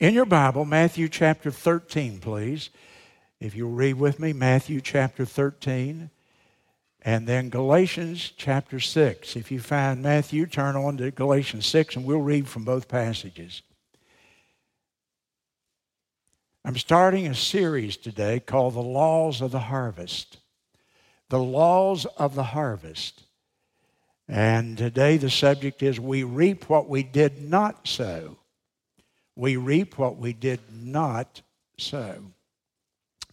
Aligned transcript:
In 0.00 0.14
your 0.14 0.24
Bible, 0.24 0.64
Matthew 0.64 1.10
chapter 1.10 1.50
13, 1.50 2.20
please. 2.20 2.70
If 3.38 3.54
you'll 3.54 3.70
read 3.70 3.98
with 3.98 4.18
me, 4.18 4.32
Matthew 4.32 4.80
chapter 4.80 5.26
13. 5.26 6.08
And 7.02 7.26
then 7.26 7.50
Galatians 7.50 8.32
chapter 8.34 8.80
6. 8.80 9.36
If 9.36 9.52
you 9.52 9.60
find 9.60 10.02
Matthew, 10.02 10.46
turn 10.46 10.74
on 10.74 10.96
to 10.96 11.10
Galatians 11.10 11.66
6, 11.66 11.96
and 11.96 12.06
we'll 12.06 12.22
read 12.22 12.48
from 12.48 12.64
both 12.64 12.88
passages. 12.88 13.60
I'm 16.64 16.78
starting 16.78 17.26
a 17.26 17.34
series 17.34 17.98
today 17.98 18.40
called 18.40 18.72
The 18.72 18.80
Laws 18.80 19.42
of 19.42 19.50
the 19.50 19.60
Harvest. 19.60 20.38
The 21.28 21.38
Laws 21.38 22.06
of 22.16 22.34
the 22.34 22.44
Harvest. 22.44 23.24
And 24.26 24.78
today 24.78 25.18
the 25.18 25.28
subject 25.28 25.82
is 25.82 26.00
We 26.00 26.22
reap 26.22 26.70
what 26.70 26.88
we 26.88 27.02
did 27.02 27.42
not 27.42 27.86
sow. 27.86 28.39
We 29.40 29.56
reap 29.56 29.96
what 29.96 30.18
we 30.18 30.34
did 30.34 30.60
not 30.70 31.40
sow. 31.78 32.32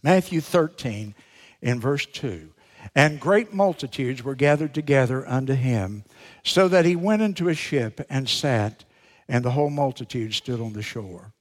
Matthew 0.02 0.40
13 0.40 1.14
in 1.60 1.80
verse 1.80 2.06
2. 2.06 2.50
And 2.94 3.20
great 3.20 3.52
multitudes 3.52 4.24
were 4.24 4.34
gathered 4.34 4.72
together 4.72 5.28
unto 5.28 5.52
him, 5.52 6.04
so 6.42 6.66
that 6.68 6.86
he 6.86 6.96
went 6.96 7.20
into 7.20 7.50
a 7.50 7.54
ship 7.54 8.00
and 8.08 8.26
sat, 8.26 8.86
and 9.28 9.44
the 9.44 9.50
whole 9.50 9.68
multitude 9.68 10.32
stood 10.32 10.62
on 10.62 10.72
the 10.72 10.80
shore. 10.80 11.34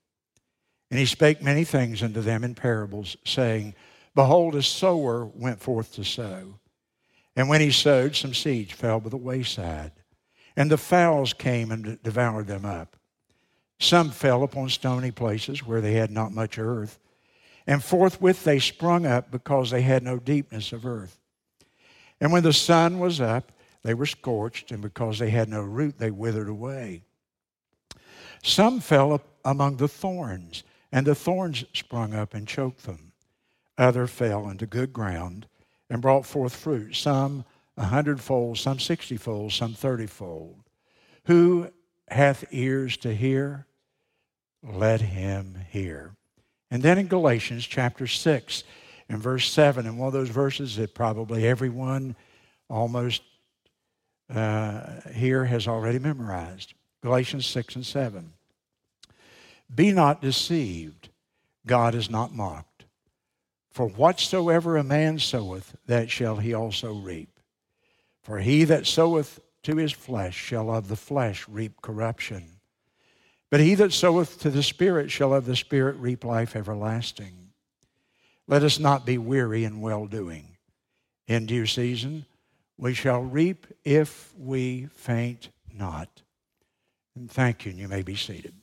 And 0.91 0.99
he 0.99 1.05
spake 1.05 1.41
many 1.41 1.63
things 1.63 2.03
unto 2.03 2.19
them 2.19 2.43
in 2.43 2.53
parables, 2.53 3.15
saying, 3.23 3.73
Behold, 4.15 4.53
a 4.53 4.61
sower 4.61 5.23
went 5.23 5.61
forth 5.61 5.93
to 5.93 6.03
sow. 6.03 6.59
And 7.37 7.47
when 7.47 7.61
he 7.61 7.71
sowed, 7.71 8.17
some 8.17 8.33
seeds 8.33 8.73
fell 8.73 8.99
by 8.99 9.11
the 9.11 9.15
wayside, 9.15 9.93
and 10.57 10.69
the 10.69 10.77
fowls 10.77 11.31
came 11.31 11.71
and 11.71 12.03
devoured 12.03 12.47
them 12.47 12.65
up. 12.65 12.97
Some 13.79 14.09
fell 14.11 14.43
upon 14.43 14.69
stony 14.69 15.11
places 15.11 15.65
where 15.65 15.81
they 15.81 15.93
had 15.93 16.11
not 16.11 16.31
much 16.31 16.57
earth, 16.57 16.99
and 17.65 17.83
forthwith 17.83 18.43
they 18.43 18.59
sprung 18.59 19.05
up 19.05 19.29
because 19.29 19.69
they 19.69 19.81
had 19.81 20.03
no 20.03 20.17
deepness 20.17 20.71
of 20.71 20.85
earth. 20.85 21.19
And 22.19 22.31
when 22.31 22.43
the 22.43 22.53
sun 22.53 22.99
was 22.99 23.21
up, 23.21 23.51
they 23.83 23.93
were 23.93 24.05
scorched, 24.05 24.71
and 24.71 24.81
because 24.81 25.19
they 25.19 25.29
had 25.29 25.49
no 25.49 25.61
root, 25.61 25.99
they 25.99 26.11
withered 26.11 26.49
away. 26.49 27.03
Some 28.43 28.79
fell 28.79 29.21
among 29.45 29.77
the 29.77 29.87
thorns 29.87 30.63
and 30.91 31.05
the 31.05 31.15
thorns 31.15 31.65
sprung 31.73 32.13
up 32.13 32.33
and 32.33 32.47
choked 32.47 32.85
them. 32.85 33.11
Other 33.77 34.07
fell 34.07 34.49
into 34.49 34.65
good 34.65 34.93
ground 34.93 35.47
and 35.89 36.01
brought 36.01 36.25
forth 36.25 36.55
fruit, 36.55 36.95
some 36.95 37.45
a 37.75 37.85
hundredfold, 37.85 38.57
some 38.57 38.79
sixtyfold, 38.79 39.51
some 39.51 39.73
thirtyfold. 39.73 40.55
Who 41.25 41.69
hath 42.07 42.45
ears 42.51 42.97
to 42.97 43.13
hear? 43.13 43.66
Let 44.63 45.01
him 45.01 45.57
hear. 45.69 46.15
And 46.69 46.83
then 46.83 46.97
in 46.97 47.07
Galatians 47.07 47.65
chapter 47.65 48.07
6 48.07 48.63
and 49.09 49.21
verse 49.21 49.49
7, 49.51 49.85
and 49.85 49.97
one 49.97 50.07
of 50.07 50.13
those 50.13 50.29
verses 50.29 50.75
that 50.75 50.93
probably 50.93 51.47
everyone 51.47 52.15
almost 52.69 53.21
uh, 54.33 55.01
here 55.13 55.45
has 55.45 55.67
already 55.67 55.99
memorized 55.99 56.73
Galatians 57.01 57.45
6 57.45 57.75
and 57.77 57.85
7. 57.85 58.33
Be 59.73 59.91
not 59.91 60.21
deceived, 60.21 61.09
God 61.65 61.95
is 61.95 62.09
not 62.09 62.33
mocked. 62.33 62.85
For 63.69 63.87
whatsoever 63.87 64.75
a 64.75 64.83
man 64.83 65.19
soweth, 65.19 65.75
that 65.85 66.09
shall 66.09 66.37
he 66.37 66.53
also 66.53 66.93
reap. 66.93 67.39
For 68.23 68.39
he 68.39 68.63
that 68.63 68.87
soweth 68.87 69.39
to 69.63 69.75
his 69.75 69.91
flesh 69.91 70.35
shall 70.35 70.73
of 70.73 70.87
the 70.87 70.95
flesh 70.95 71.47
reap 71.47 71.81
corruption. 71.81 72.56
But 73.49 73.61
he 73.61 73.75
that 73.75 73.93
soweth 73.93 74.41
to 74.41 74.49
the 74.49 74.63
Spirit 74.63 75.09
shall 75.09 75.33
of 75.33 75.45
the 75.45 75.55
Spirit 75.55 75.95
reap 75.97 76.23
life 76.23 76.55
everlasting. 76.55 77.49
Let 78.47 78.63
us 78.63 78.79
not 78.79 79.05
be 79.05 79.17
weary 79.17 79.63
in 79.63 79.81
well 79.81 80.05
doing. 80.05 80.57
In 81.27 81.45
due 81.45 81.65
season 81.65 82.25
we 82.77 82.93
shall 82.93 83.21
reap 83.21 83.67
if 83.83 84.33
we 84.37 84.87
faint 84.93 85.49
not. 85.73 86.21
And 87.15 87.29
thank 87.29 87.65
you, 87.65 87.71
and 87.71 87.79
you 87.79 87.87
may 87.87 88.03
be 88.03 88.15
seated. 88.15 88.53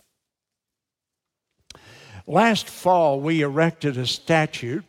Last 2.26 2.68
fall, 2.68 3.20
we 3.20 3.42
erected 3.42 3.98
a 3.98 4.06
statue 4.06 4.82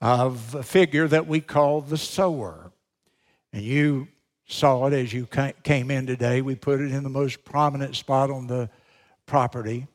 of 0.00 0.54
a 0.54 0.62
figure 0.62 1.08
that 1.08 1.26
we 1.26 1.40
call 1.40 1.80
the 1.80 1.96
sower. 1.96 2.70
And 3.52 3.62
you 3.62 4.08
saw 4.46 4.86
it 4.86 4.92
as 4.92 5.12
you 5.12 5.26
came 5.26 5.90
in 5.90 6.06
today. 6.06 6.42
We 6.42 6.54
put 6.54 6.80
it 6.80 6.92
in 6.92 7.02
the 7.02 7.08
most 7.08 7.44
prominent 7.44 7.96
spot 7.96 8.30
on 8.30 8.46
the 8.46 8.68
property. 9.26 9.86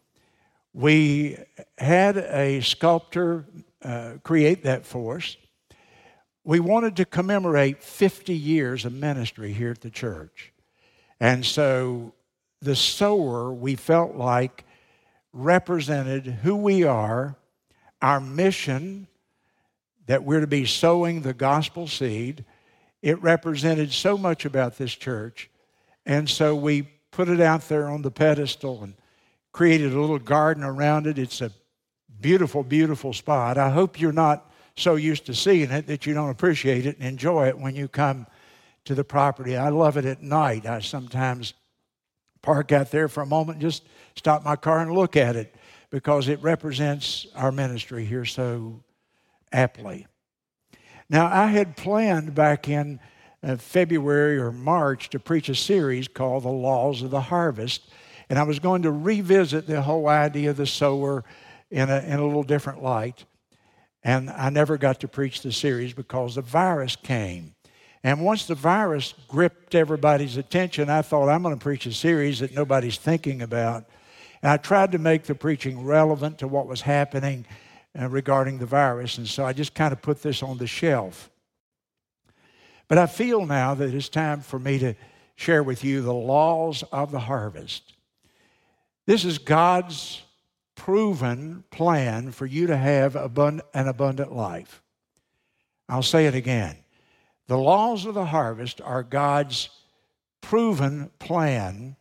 We 0.74 1.38
had 1.78 2.18
a 2.18 2.62
sculptor 2.62 3.46
uh, 3.84 4.14
create 4.24 4.64
that 4.64 4.86
for 4.86 5.18
us. 5.18 5.38
We 6.44 6.60
wanted 6.60 6.96
to 6.98 7.06
commemorate 7.06 7.84
50 7.84 8.34
years 8.34 8.86
of 8.86 8.94
ministry 8.94 9.54
here 9.54 9.72
at 9.72 9.82
the 9.82 9.90
church. 9.90 10.54
And 11.20 11.46
so 11.46 12.14
the 12.62 12.76
sower, 12.76 13.54
we 13.54 13.76
felt 13.76 14.16
like, 14.16 14.64
represented 15.34 16.26
who 16.26 16.56
we 16.56 16.84
are, 16.84 17.36
our 18.02 18.20
mission, 18.20 19.08
that 20.08 20.24
we're 20.24 20.40
to 20.40 20.48
be 20.48 20.66
sowing 20.66 21.22
the 21.22 21.34
gospel 21.34 21.88
seed. 21.88 22.46
It 23.02 23.22
represented 23.22 23.92
so 23.92 24.18
much 24.18 24.46
about 24.46 24.78
this 24.78 24.94
church. 24.94 25.50
And 26.06 26.30
so 26.30 26.56
we 26.56 26.84
put 27.12 27.30
it 27.30 27.42
out 27.42 27.68
there 27.68 27.88
on 27.88 28.02
the 28.02 28.12
pedestal 28.12 28.84
and 28.84 28.96
created 29.58 29.92
a 29.92 30.00
little 30.00 30.20
garden 30.20 30.64
around 30.64 31.08
it. 31.08 31.18
It's 31.18 31.42
a 31.42 31.50
beautiful, 32.22 32.62
beautiful 32.62 33.12
spot. 33.12 33.58
I 33.58 33.72
hope 33.72 34.00
you're 34.00 34.12
not 34.12 34.52
so 34.76 34.98
used 34.98 35.26
to 35.26 35.34
seeing 35.34 35.72
it 35.72 35.88
that 35.88 36.06
you 36.06 36.14
don't 36.14 36.30
appreciate 36.30 36.86
it 36.86 36.96
and 37.00 37.08
enjoy 37.08 37.48
it 37.48 37.58
when 37.58 37.76
you 37.76 37.88
come 37.88 38.28
to 38.86 38.94
the 38.94 39.04
property. 39.04 39.58
I 39.58 39.70
love 39.70 39.98
it 39.98 40.06
at 40.06 40.22
night. 40.22 40.68
I 40.68 40.80
sometimes 40.82 41.56
park 42.44 42.72
out 42.72 42.92
there 42.92 43.08
for 43.08 43.24
a 43.24 43.26
moment, 43.26 43.58
just 43.58 43.82
stop 44.16 44.46
my 44.46 44.56
car 44.56 44.82
and 44.82 44.94
look 44.94 45.18
at 45.18 45.36
it 45.36 45.56
because 45.90 46.28
it 46.28 46.40
represents 46.44 47.26
our 47.34 47.52
ministry 47.52 48.06
here 48.06 48.26
so 48.26 48.84
aptly. 49.52 50.06
Now, 51.10 51.26
I 51.34 51.48
had 51.48 51.76
planned 51.76 52.36
back 52.36 52.70
in 52.70 53.00
uh, 53.42 53.56
February 53.56 54.38
or 54.38 54.52
March 54.52 55.10
to 55.10 55.20
preach 55.20 55.50
a 55.50 55.56
series 55.56 56.08
called 56.08 56.44
The 56.44 56.50
Laws 56.50 57.02
of 57.02 57.10
the 57.10 57.22
Harvest, 57.22 57.90
and 58.30 58.38
I 58.38 58.44
was 58.44 58.60
going 58.60 58.82
to 58.84 58.92
revisit 58.92 59.68
the 59.68 59.82
whole 59.82 60.08
idea 60.08 60.50
of 60.50 60.58
the 60.58 60.66
sower 60.66 61.24
in 61.70 61.90
a, 61.90 62.00
in 62.00 62.20
a 62.20 62.26
little 62.26 62.44
different 62.44 62.84
light. 62.84 63.26
And 64.04 64.30
I 64.30 64.50
never 64.50 64.78
got 64.78 65.00
to 65.02 65.08
preach 65.08 65.42
the 65.42 65.52
series 65.52 65.94
because 65.94 66.36
the 66.36 66.42
virus 66.42 66.96
came. 66.96 67.56
And 68.04 68.24
once 68.24 68.46
the 68.46 68.56
virus 68.56 69.14
gripped 69.28 69.76
everybody's 69.76 70.38
attention, 70.38 70.90
I 70.90 71.02
thought, 71.02 71.30
I'm 71.30 71.44
going 71.44 71.56
to 71.58 71.62
preach 71.62 71.86
a 71.86 71.94
series 71.94 72.40
that 72.40 72.54
nobody's 72.54 72.98
thinking 72.98 73.42
about. 73.42 73.86
And 74.42 74.52
I 74.52 74.58
tried 74.58 74.92
to 74.92 75.00
make 75.00 75.24
the 75.24 75.36
preaching 75.36 75.84
relevant 75.84 76.38
to 76.40 76.48
what 76.48 76.68
was 76.68 76.82
happening 76.82 77.46
uh, 78.00 78.08
regarding 78.08 78.60
the 78.60 78.66
virus. 78.66 79.18
And 79.18 79.28
so 79.28 79.46
I 79.46 79.54
just 79.54 79.74
kind 79.74 79.92
of 79.92 80.02
put 80.02 80.22
this 80.22 80.44
on 80.44 80.58
the 80.58 80.68
shelf. 80.68 81.30
But 82.88 82.98
I 82.98 83.08
feel 83.08 83.46
now 83.46 83.74
that 83.74 83.94
it's 83.94 84.10
time 84.10 84.42
for 84.42 84.60
me 84.60 84.80
to 84.80 84.94
share 85.36 85.64
with 85.64 85.84
you 85.84 86.02
the 86.02 86.14
laws 86.14 86.84
of 86.92 87.12
the 87.12 87.20
harvest. 87.20 87.94
This 89.08 89.26
is 89.26 89.38
God's 89.38 90.22
proven 90.76 91.64
plan 91.72 92.32
for 92.32 92.46
you 92.46 92.68
to 92.68 92.78
have 92.78 93.16
an 93.16 93.62
abundant 93.74 94.34
life. 94.34 94.84
I'll 95.90 96.04
say 96.04 96.28
it 96.28 96.36
again. 96.36 96.76
The 97.48 97.58
laws 97.58 98.06
of 98.06 98.14
the 98.14 98.26
harvest 98.26 98.82
are 98.82 99.04
God's 99.04 99.70
proven 100.42 101.10
plan 101.20 101.96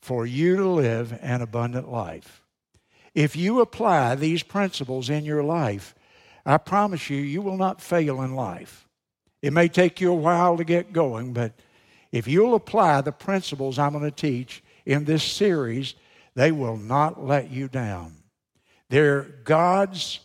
for 0.00 0.24
you 0.24 0.56
to 0.56 0.68
live 0.68 1.18
an 1.20 1.42
abundant 1.42 1.90
life. 1.90 2.40
If 3.12 3.34
you 3.34 3.60
apply 3.60 4.14
these 4.14 4.44
principles 4.44 5.10
in 5.10 5.24
your 5.24 5.42
life, 5.42 5.96
I 6.44 6.58
promise 6.58 7.10
you, 7.10 7.16
you 7.16 7.42
will 7.42 7.56
not 7.56 7.80
fail 7.80 8.22
in 8.22 8.36
life. 8.36 8.86
It 9.42 9.52
may 9.52 9.66
take 9.66 10.00
you 10.00 10.12
a 10.12 10.14
while 10.14 10.56
to 10.56 10.64
get 10.64 10.92
going, 10.92 11.32
but 11.32 11.54
if 12.12 12.28
you'll 12.28 12.54
apply 12.54 13.00
the 13.00 13.10
principles 13.10 13.80
I'm 13.80 13.92
going 13.92 14.04
to 14.04 14.12
teach 14.12 14.62
in 14.84 15.04
this 15.04 15.24
series, 15.24 15.96
they 16.36 16.52
will 16.52 16.76
not 16.76 17.24
let 17.24 17.50
you 17.50 17.66
down. 17.66 18.14
They're 18.88 19.22
God's 19.42 20.20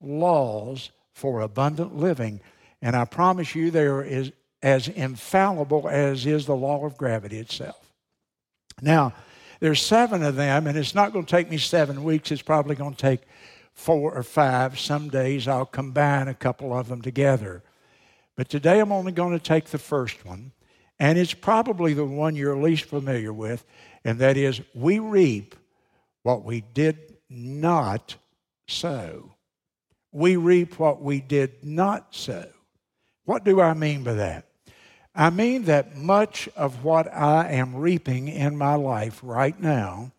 laws 0.00 0.90
for 1.14 1.40
abundant 1.40 1.96
living 1.96 2.40
and 2.84 2.94
I 2.94 3.06
promise 3.06 3.54
you, 3.54 3.70
they 3.70 3.86
are 3.86 4.02
as, 4.02 4.30
as 4.62 4.88
infallible 4.88 5.88
as 5.88 6.26
is 6.26 6.44
the 6.44 6.54
law 6.54 6.84
of 6.84 6.98
gravity 6.98 7.38
itself. 7.38 7.80
Now, 8.82 9.14
there's 9.58 9.80
seven 9.80 10.22
of 10.22 10.36
them, 10.36 10.66
and 10.66 10.76
it's 10.76 10.94
not 10.94 11.14
going 11.14 11.24
to 11.24 11.30
take 11.30 11.48
me 11.48 11.56
seven 11.56 12.04
weeks. 12.04 12.30
It's 12.30 12.42
probably 12.42 12.76
going 12.76 12.92
to 12.92 13.00
take 13.00 13.22
four 13.72 14.12
or 14.12 14.22
five. 14.22 14.78
Some 14.78 15.08
days 15.08 15.48
I'll 15.48 15.64
combine 15.64 16.28
a 16.28 16.34
couple 16.34 16.76
of 16.76 16.88
them 16.88 17.00
together. 17.00 17.62
But 18.36 18.50
today 18.50 18.80
I'm 18.80 18.92
only 18.92 19.12
going 19.12 19.32
to 19.32 19.42
take 19.42 19.66
the 19.66 19.78
first 19.78 20.26
one, 20.26 20.52
and 20.98 21.16
it's 21.16 21.32
probably 21.32 21.94
the 21.94 22.04
one 22.04 22.36
you're 22.36 22.54
least 22.54 22.84
familiar 22.84 23.32
with, 23.32 23.64
and 24.04 24.18
that 24.18 24.36
is 24.36 24.60
we 24.74 24.98
reap 24.98 25.54
what 26.22 26.44
we 26.44 26.60
did 26.60 27.16
not 27.28 28.16
sow. 28.66 29.34
We 30.12 30.36
reap 30.36 30.78
what 30.78 31.02
we 31.02 31.20
did 31.20 31.64
not 31.64 32.14
sow. 32.14 32.46
What 33.24 33.44
do 33.44 33.60
I 33.60 33.74
mean 33.74 34.04
by 34.04 34.14
that? 34.14 34.46
I 35.14 35.30
mean 35.30 35.64
that 35.64 35.96
much 35.96 36.48
of 36.56 36.84
what 36.84 37.12
I 37.12 37.52
am 37.52 37.76
reaping 37.76 38.28
in 38.28 38.56
my 38.56 38.74
life 38.74 39.20
right 39.22 39.58
now 39.58 40.12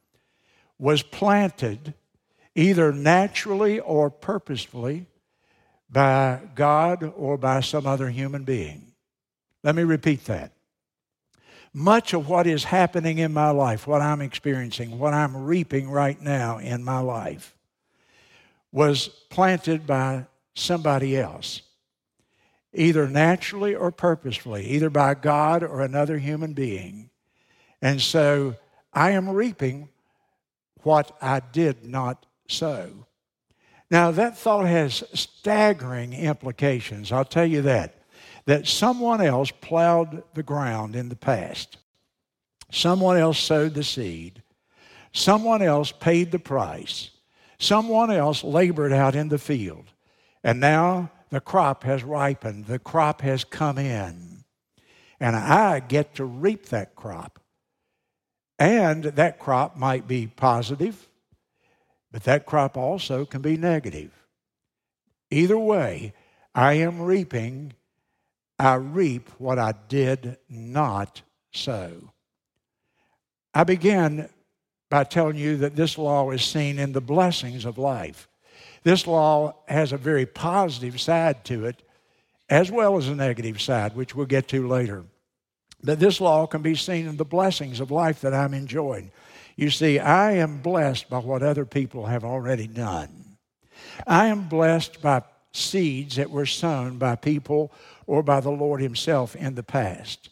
was 0.79 1.03
planted 1.03 1.93
either 2.55 2.93
naturally 2.93 3.79
or 3.79 4.09
purposefully 4.09 5.07
by 5.89 6.39
God 6.55 7.13
or 7.15 7.37
by 7.37 7.59
some 7.59 7.85
other 7.85 8.09
human 8.09 8.43
being. 8.43 8.93
Let 9.63 9.75
me 9.75 9.83
repeat 9.83 10.25
that. 10.25 10.54
Much 11.77 12.13
of 12.13 12.29
what 12.29 12.47
is 12.47 12.63
happening 12.63 13.17
in 13.17 13.33
my 13.33 13.49
life, 13.49 13.85
what 13.85 14.01
I'm 14.01 14.21
experiencing, 14.21 14.97
what 14.97 15.13
I'm 15.13 15.35
reaping 15.35 15.89
right 15.89 16.19
now 16.21 16.57
in 16.57 16.85
my 16.85 16.99
life, 16.99 17.53
was 18.71 19.09
planted 19.29 19.85
by 19.85 20.25
somebody 20.53 21.17
else, 21.17 21.63
either 22.73 23.09
naturally 23.09 23.75
or 23.75 23.91
purposefully, 23.91 24.65
either 24.67 24.89
by 24.89 25.15
God 25.15 25.63
or 25.63 25.81
another 25.81 26.17
human 26.17 26.53
being. 26.53 27.09
And 27.81 28.01
so 28.01 28.55
I 28.93 29.11
am 29.11 29.27
reaping 29.27 29.89
what 30.83 31.11
I 31.21 31.41
did 31.41 31.85
not 31.85 32.25
sow. 32.47 33.05
Now, 33.91 34.11
that 34.11 34.37
thought 34.37 34.65
has 34.65 35.03
staggering 35.13 36.13
implications, 36.13 37.11
I'll 37.11 37.25
tell 37.25 37.45
you 37.45 37.63
that. 37.63 37.95
That 38.45 38.67
someone 38.67 39.21
else 39.21 39.51
plowed 39.51 40.23
the 40.33 40.43
ground 40.43 40.95
in 40.95 41.09
the 41.09 41.15
past, 41.15 41.77
someone 42.71 43.17
else 43.17 43.39
sowed 43.39 43.73
the 43.73 43.83
seed, 43.83 44.43
someone 45.11 45.61
else 45.61 45.91
paid 45.91 46.31
the 46.31 46.39
price, 46.39 47.09
someone 47.57 48.11
else 48.11 48.43
labored 48.43 48.93
out 48.93 49.15
in 49.15 49.29
the 49.29 49.39
field, 49.39 49.85
and 50.43 50.59
now 50.59 51.09
the 51.31 51.41
crop 51.41 51.83
has 51.83 52.03
ripened, 52.03 52.65
the 52.65 52.77
crop 52.79 53.21
has 53.21 53.43
come 53.43 53.79
in, 53.79 54.43
and 55.19 55.35
I 55.35 55.79
get 55.79 56.15
to 56.15 56.25
reap 56.25 56.67
that 56.67 56.95
crop. 56.95 57.39
And 58.59 59.03
that 59.03 59.39
crop 59.39 59.75
might 59.75 60.07
be 60.07 60.27
positive, 60.27 61.09
but 62.11 62.23
that 62.23 62.45
crop 62.45 62.77
also 62.77 63.25
can 63.25 63.41
be 63.41 63.57
negative. 63.57 64.11
Either 65.31 65.57
way, 65.57 66.13
I 66.53 66.73
am 66.73 67.01
reaping, 67.01 67.73
I 68.57 68.75
reap 68.75 69.29
what 69.37 69.59
I 69.59 69.73
did 69.89 70.37
not 70.49 71.21
sow. 71.51 72.11
I 73.53 73.63
began 73.63 74.29
by 74.89 75.03
telling 75.03 75.37
you 75.37 75.57
that 75.57 75.75
this 75.75 75.97
law 75.97 76.31
is 76.31 76.43
seen 76.43 76.79
in 76.79 76.91
the 76.91 77.01
blessings 77.01 77.65
of 77.65 77.77
life. 77.77 78.27
This 78.83 79.07
law 79.07 79.55
has 79.67 79.91
a 79.91 79.97
very 79.97 80.25
positive 80.25 81.01
side 81.01 81.43
to 81.45 81.65
it, 81.65 81.81
as 82.49 82.71
well 82.71 82.97
as 82.97 83.07
a 83.07 83.15
negative 83.15 83.61
side, 83.61 83.95
which 83.95 84.15
we'll 84.15 84.25
get 84.25 84.47
to 84.49 84.67
later 84.67 85.05
that 85.85 85.99
this 85.99 86.19
law 86.19 86.47
can 86.47 86.61
be 86.61 86.75
seen 86.75 87.07
in 87.07 87.17
the 87.17 87.25
blessings 87.25 87.79
of 87.79 87.91
life 87.91 88.21
that 88.21 88.33
I'm 88.33 88.53
enjoying. 88.53 89.11
You 89.55 89.69
see, 89.69 89.99
I 89.99 90.33
am 90.33 90.61
blessed 90.61 91.09
by 91.09 91.19
what 91.19 91.43
other 91.43 91.65
people 91.65 92.05
have 92.07 92.25
already 92.25 92.67
done. 92.67 93.37
I 94.05 94.27
am 94.27 94.49
blessed 94.49 95.01
by 95.01 95.21
seeds 95.53 96.17
that 96.17 96.29
were 96.29 96.45
sown 96.45 96.97
by 96.97 97.15
people 97.15 97.71
or 98.07 98.23
by 98.23 98.39
the 98.39 98.51
Lord 98.51 98.81
Himself 98.81 99.35
in 99.35 99.55
the 99.55 99.63
past. 99.63 100.29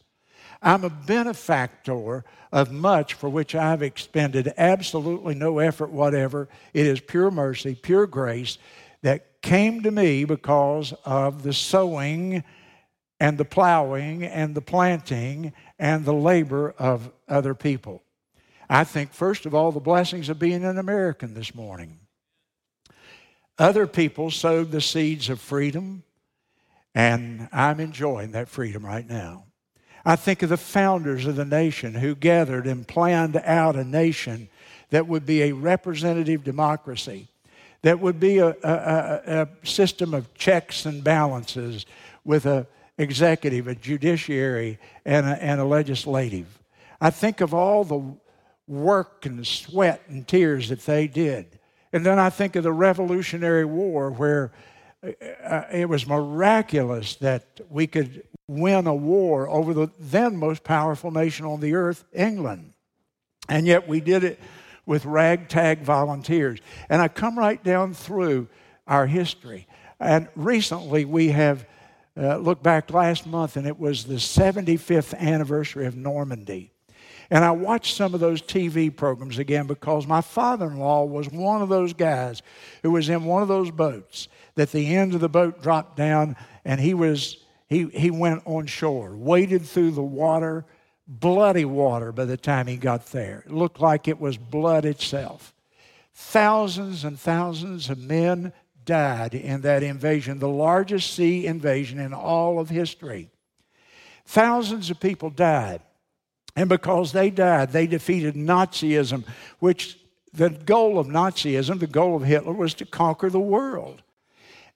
I'm 0.61 0.83
a 0.83 0.89
benefactor 0.89 2.23
of 2.51 2.71
much 2.71 3.13
for 3.15 3.29
which 3.29 3.53
I've 3.53 3.81
expended 3.81 4.53
absolutely 4.57 5.35
no 5.35 5.59
effort 5.59 5.91
whatever. 5.91 6.47
It 6.73 6.85
is 6.85 7.01
pure 7.01 7.31
mercy, 7.31 7.75
pure 7.75 8.07
grace 8.07 8.57
that 9.01 9.41
came 9.41 9.83
to 9.83 9.91
me 9.91 10.23
because 10.23 10.93
of 11.03 11.43
the 11.43 11.53
sowing 11.53 12.43
and 13.19 13.37
the 13.37 13.45
plowing 13.45 14.23
and 14.23 14.55
the 14.55 14.61
planting 14.61 15.53
and 15.77 16.05
the 16.05 16.13
labor 16.13 16.73
of 16.79 17.11
other 17.27 17.53
people. 17.53 18.01
I 18.69 18.85
think, 18.85 19.13
first 19.13 19.45
of 19.45 19.53
all, 19.53 19.71
the 19.71 19.79
blessings 19.79 20.29
of 20.29 20.39
being 20.39 20.63
an 20.63 20.77
American 20.77 21.33
this 21.33 21.53
morning. 21.53 21.99
Other 23.57 23.85
people 23.85 24.31
sowed 24.31 24.71
the 24.71 24.81
seeds 24.81 25.29
of 25.29 25.39
freedom, 25.39 26.03
and 26.95 27.49
I'm 27.51 27.79
enjoying 27.79 28.31
that 28.31 28.49
freedom 28.49 28.85
right 28.85 29.07
now. 29.07 29.45
I 30.05 30.15
think 30.15 30.41
of 30.41 30.49
the 30.49 30.57
founders 30.57 31.25
of 31.25 31.35
the 31.35 31.45
nation 31.45 31.93
who 31.93 32.15
gathered 32.15 32.67
and 32.67 32.87
planned 32.87 33.37
out 33.37 33.75
a 33.75 33.83
nation 33.83 34.49
that 34.89 35.07
would 35.07 35.25
be 35.25 35.43
a 35.43 35.53
representative 35.53 36.43
democracy, 36.43 37.29
that 37.81 37.99
would 37.99 38.19
be 38.19 38.37
a, 38.39 38.49
a, 38.63 39.21
a 39.25 39.65
system 39.65 40.13
of 40.13 40.33
checks 40.33 40.85
and 40.85 41.03
balances 41.03 41.85
with 42.25 42.45
a 42.45 42.67
executive, 42.97 43.67
a 43.67 43.75
judiciary, 43.75 44.77
and 45.05 45.25
a, 45.25 45.43
and 45.43 45.59
a 45.59 45.65
legislative. 45.65 46.59
I 47.01 47.09
think 47.09 47.41
of 47.41 47.53
all 47.53 47.83
the 47.83 48.15
work 48.67 49.25
and 49.25 49.45
sweat 49.45 50.01
and 50.07 50.27
tears 50.27 50.69
that 50.69 50.85
they 50.85 51.07
did. 51.07 51.59
And 51.91 52.05
then 52.05 52.19
I 52.19 52.29
think 52.29 52.55
of 52.55 52.63
the 52.63 52.71
Revolutionary 52.71 53.65
War, 53.65 54.09
where 54.11 54.51
it 55.03 55.89
was 55.89 56.07
miraculous 56.07 57.15
that 57.15 57.61
we 57.69 57.87
could 57.87 58.23
win 58.47 58.87
a 58.87 58.95
war 58.95 59.47
over 59.49 59.73
the 59.73 59.89
then 59.99 60.37
most 60.37 60.63
powerful 60.63 61.11
nation 61.11 61.45
on 61.45 61.59
the 61.59 61.75
earth, 61.75 62.05
England. 62.13 62.73
And 63.49 63.67
yet 63.67 63.87
we 63.87 63.99
did 63.99 64.23
it 64.23 64.39
with 64.85 65.05
ragtag 65.05 65.81
volunteers. 65.81 66.59
And 66.89 67.01
I 67.01 67.07
come 67.07 67.37
right 67.37 67.61
down 67.63 67.93
through 67.93 68.47
our 68.87 69.05
history. 69.05 69.67
And 69.99 70.27
recently 70.35 71.05
we 71.05 71.29
have 71.29 71.65
uh, 72.15 72.37
look 72.37 72.61
back 72.61 72.91
last 72.91 73.25
month, 73.25 73.57
and 73.57 73.65
it 73.65 73.79
was 73.79 74.03
the 74.03 74.15
75th 74.15 75.17
anniversary 75.17 75.87
of 75.87 75.95
Normandy. 75.95 76.72
And 77.29 77.43
I 77.43 77.51
watched 77.51 77.95
some 77.95 78.13
of 78.13 78.19
those 78.19 78.41
TV 78.41 78.95
programs 78.95 79.39
again 79.39 79.67
because 79.67 80.05
my 80.05 80.21
father 80.21 80.67
in 80.67 80.79
law 80.79 81.05
was 81.05 81.29
one 81.29 81.61
of 81.61 81.69
those 81.69 81.93
guys 81.93 82.41
who 82.81 82.91
was 82.91 83.09
in 83.09 83.25
one 83.25 83.41
of 83.41 83.47
those 83.47 83.71
boats 83.71 84.27
that 84.55 84.71
the 84.71 84.95
end 84.95 85.13
of 85.13 85.21
the 85.21 85.29
boat 85.29 85.61
dropped 85.61 85.95
down 85.95 86.35
and 86.65 86.79
he 86.79 86.93
was 86.93 87.37
he, 87.67 87.87
he 87.87 88.11
went 88.11 88.43
on 88.45 88.67
shore, 88.67 89.15
waded 89.15 89.63
through 89.63 89.91
the 89.91 90.03
water, 90.03 90.65
bloody 91.07 91.65
water 91.65 92.11
by 92.11 92.25
the 92.25 92.37
time 92.37 92.67
he 92.67 92.77
got 92.77 93.07
there. 93.07 93.43
It 93.47 93.51
looked 93.51 93.79
like 93.79 94.07
it 94.07 94.19
was 94.19 94.37
blood 94.37 94.85
itself. 94.85 95.55
Thousands 96.13 97.03
and 97.03 97.19
thousands 97.19 97.89
of 97.89 97.97
men 97.97 98.53
died 98.85 99.33
in 99.33 99.61
that 99.61 99.81
invasion, 99.81 100.39
the 100.39 100.47
largest 100.47 101.13
sea 101.13 101.47
invasion 101.47 101.99
in 101.99 102.13
all 102.13 102.59
of 102.59 102.69
history. 102.69 103.29
Thousands 104.25 104.89
of 104.89 104.99
people 104.99 105.29
died. 105.29 105.81
And 106.55 106.69
because 106.69 107.11
they 107.11 107.29
died, 107.29 107.71
they 107.71 107.87
defeated 107.87 108.35
Nazism, 108.35 109.25
which 109.59 109.97
the 110.33 110.49
goal 110.49 110.99
of 110.99 111.07
Nazism, 111.07 111.79
the 111.79 111.87
goal 111.87 112.15
of 112.15 112.23
Hitler, 112.23 112.53
was 112.53 112.73
to 112.75 112.85
conquer 112.85 113.29
the 113.29 113.39
world. 113.39 114.03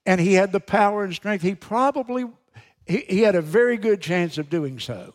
And 0.06 0.22
he 0.22 0.34
had 0.34 0.52
the 0.52 0.60
power 0.60 1.04
and 1.04 1.14
strength. 1.14 1.44
He 1.44 1.56
probably 1.56 2.26
he, 2.88 3.04
he 3.08 3.22
had 3.22 3.36
a 3.36 3.42
very 3.42 3.78
good 3.78 4.02
chance 4.02 4.38
of 4.38 4.50
doing 4.50 4.80
so. 4.80 5.14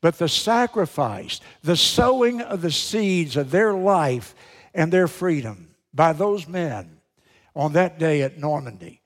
But 0.00 0.18
the 0.18 0.28
sacrifice, 0.28 1.40
the 1.62 1.76
sowing 1.76 2.42
of 2.42 2.60
the 2.60 2.70
seeds 2.70 3.36
of 3.36 3.50
their 3.50 3.72
life 3.72 4.34
and 4.74 4.92
their 4.92 5.08
freedom 5.08 5.70
by 5.94 6.12
those 6.12 6.46
men 6.46 7.00
on 7.54 7.72
that 7.72 7.98
day 7.98 8.22
at 8.22 8.38
Normandy, 8.38 9.00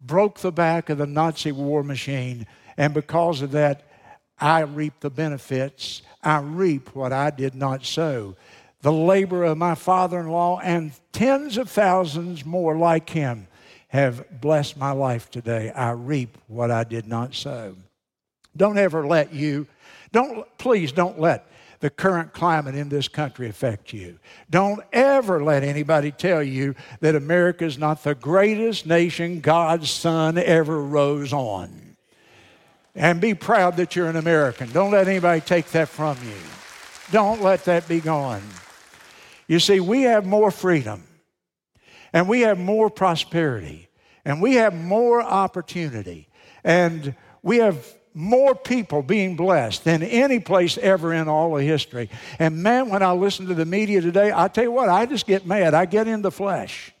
broke 0.00 0.40
the 0.40 0.52
back 0.52 0.90
of 0.90 0.98
the 0.98 1.06
Nazi 1.06 1.52
war 1.52 1.82
machine, 1.82 2.46
and 2.76 2.92
because 2.92 3.40
of 3.40 3.52
that, 3.52 3.84
I 4.38 4.60
reap 4.60 5.00
the 5.00 5.08
benefits. 5.08 6.02
I 6.26 6.40
reap 6.40 6.92
what 6.92 7.12
I 7.12 7.30
did 7.30 7.54
not 7.54 7.86
sow. 7.86 8.34
The 8.82 8.92
labor 8.92 9.44
of 9.44 9.58
my 9.58 9.76
father 9.76 10.18
in 10.18 10.28
law 10.28 10.58
and 10.58 10.90
tens 11.12 11.56
of 11.56 11.70
thousands 11.70 12.44
more 12.44 12.76
like 12.76 13.08
him 13.08 13.46
have 13.88 14.40
blessed 14.40 14.76
my 14.76 14.90
life 14.90 15.30
today. 15.30 15.70
I 15.70 15.92
reap 15.92 16.36
what 16.48 16.72
I 16.72 16.82
did 16.82 17.06
not 17.06 17.32
sow. 17.32 17.76
Don't 18.56 18.76
ever 18.76 19.06
let 19.06 19.32
you, 19.32 19.68
don't, 20.10 20.44
please 20.58 20.90
don't 20.90 21.20
let 21.20 21.48
the 21.78 21.90
current 21.90 22.32
climate 22.32 22.74
in 22.74 22.88
this 22.88 23.06
country 23.06 23.48
affect 23.48 23.92
you. 23.92 24.18
Don't 24.50 24.80
ever 24.92 25.44
let 25.44 25.62
anybody 25.62 26.10
tell 26.10 26.42
you 26.42 26.74
that 27.00 27.14
America 27.14 27.64
is 27.64 27.78
not 27.78 28.02
the 28.02 28.16
greatest 28.16 28.84
nation 28.84 29.38
God's 29.40 29.90
sun 29.90 30.38
ever 30.38 30.82
rose 30.82 31.32
on. 31.32 31.85
And 32.96 33.20
be 33.20 33.34
proud 33.34 33.76
that 33.76 33.94
you're 33.94 34.08
an 34.08 34.16
American. 34.16 34.72
Don't 34.72 34.90
let 34.90 35.06
anybody 35.06 35.42
take 35.42 35.66
that 35.72 35.88
from 35.88 36.16
you. 36.24 36.34
Don't 37.12 37.42
let 37.42 37.66
that 37.66 37.86
be 37.86 38.00
gone. 38.00 38.42
You 39.46 39.60
see, 39.60 39.80
we 39.80 40.02
have 40.02 40.26
more 40.26 40.50
freedom, 40.50 41.04
and 42.12 42.28
we 42.28 42.40
have 42.40 42.58
more 42.58 42.90
prosperity, 42.90 43.88
and 44.24 44.42
we 44.42 44.54
have 44.54 44.74
more 44.74 45.22
opportunity, 45.22 46.28
and 46.64 47.14
we 47.42 47.58
have 47.58 47.86
more 48.14 48.54
people 48.54 49.02
being 49.02 49.36
blessed 49.36 49.84
than 49.84 50.02
any 50.02 50.40
place 50.40 50.78
ever 50.78 51.12
in 51.12 51.28
all 51.28 51.56
of 51.56 51.62
history. 51.62 52.08
And 52.38 52.62
man, 52.62 52.88
when 52.88 53.02
I 53.02 53.12
listen 53.12 53.46
to 53.48 53.54
the 53.54 53.66
media 53.66 54.00
today, 54.00 54.32
I 54.34 54.48
tell 54.48 54.64
you 54.64 54.72
what, 54.72 54.88
I 54.88 55.04
just 55.04 55.26
get 55.26 55.46
mad. 55.46 55.74
I 55.74 55.84
get 55.84 56.08
in 56.08 56.22
the 56.22 56.30
flesh. 56.30 56.92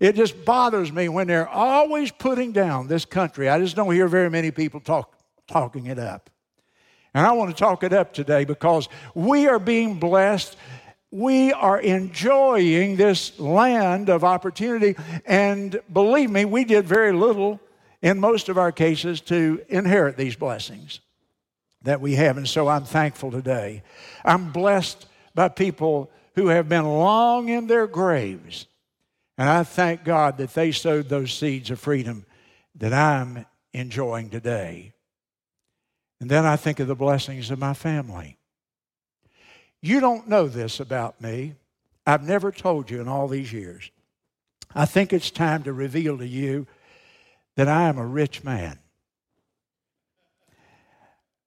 It 0.00 0.16
just 0.16 0.46
bothers 0.46 0.90
me 0.90 1.10
when 1.10 1.26
they're 1.26 1.48
always 1.48 2.10
putting 2.10 2.52
down 2.52 2.88
this 2.88 3.04
country. 3.04 3.50
I 3.50 3.58
just 3.60 3.76
don't 3.76 3.92
hear 3.92 4.08
very 4.08 4.30
many 4.30 4.50
people 4.50 4.80
talk, 4.80 5.14
talking 5.46 5.86
it 5.86 5.98
up. 5.98 6.30
And 7.12 7.26
I 7.26 7.32
want 7.32 7.50
to 7.50 7.56
talk 7.56 7.84
it 7.84 7.92
up 7.92 8.14
today 8.14 8.44
because 8.44 8.88
we 9.14 9.46
are 9.46 9.58
being 9.58 9.98
blessed. 9.98 10.56
We 11.10 11.52
are 11.52 11.78
enjoying 11.78 12.96
this 12.96 13.38
land 13.38 14.08
of 14.08 14.24
opportunity. 14.24 14.96
And 15.26 15.78
believe 15.92 16.30
me, 16.30 16.46
we 16.46 16.64
did 16.64 16.86
very 16.86 17.12
little 17.12 17.60
in 18.00 18.18
most 18.20 18.48
of 18.48 18.56
our 18.56 18.72
cases 18.72 19.20
to 19.22 19.60
inherit 19.68 20.16
these 20.16 20.36
blessings 20.36 21.00
that 21.82 22.00
we 22.00 22.14
have. 22.14 22.38
And 22.38 22.48
so 22.48 22.68
I'm 22.68 22.84
thankful 22.84 23.30
today. 23.30 23.82
I'm 24.24 24.50
blessed 24.52 25.06
by 25.34 25.48
people 25.48 26.10
who 26.36 26.46
have 26.46 26.70
been 26.70 26.86
long 26.86 27.50
in 27.50 27.66
their 27.66 27.86
graves. 27.86 28.66
And 29.40 29.48
I 29.48 29.62
thank 29.62 30.04
God 30.04 30.36
that 30.36 30.52
they 30.52 30.70
sowed 30.70 31.08
those 31.08 31.32
seeds 31.32 31.70
of 31.70 31.80
freedom 31.80 32.26
that 32.74 32.92
I'm 32.92 33.46
enjoying 33.72 34.28
today. 34.28 34.92
And 36.20 36.30
then 36.30 36.44
I 36.44 36.56
think 36.56 36.78
of 36.78 36.88
the 36.88 36.94
blessings 36.94 37.50
of 37.50 37.58
my 37.58 37.72
family. 37.72 38.36
You 39.80 39.98
don't 39.98 40.28
know 40.28 40.46
this 40.46 40.78
about 40.78 41.22
me. 41.22 41.54
I've 42.06 42.22
never 42.22 42.52
told 42.52 42.90
you 42.90 43.00
in 43.00 43.08
all 43.08 43.28
these 43.28 43.50
years. 43.50 43.90
I 44.74 44.84
think 44.84 45.10
it's 45.10 45.30
time 45.30 45.62
to 45.62 45.72
reveal 45.72 46.18
to 46.18 46.26
you 46.26 46.66
that 47.56 47.66
I 47.66 47.88
am 47.88 47.96
a 47.96 48.06
rich 48.06 48.44
man. 48.44 48.78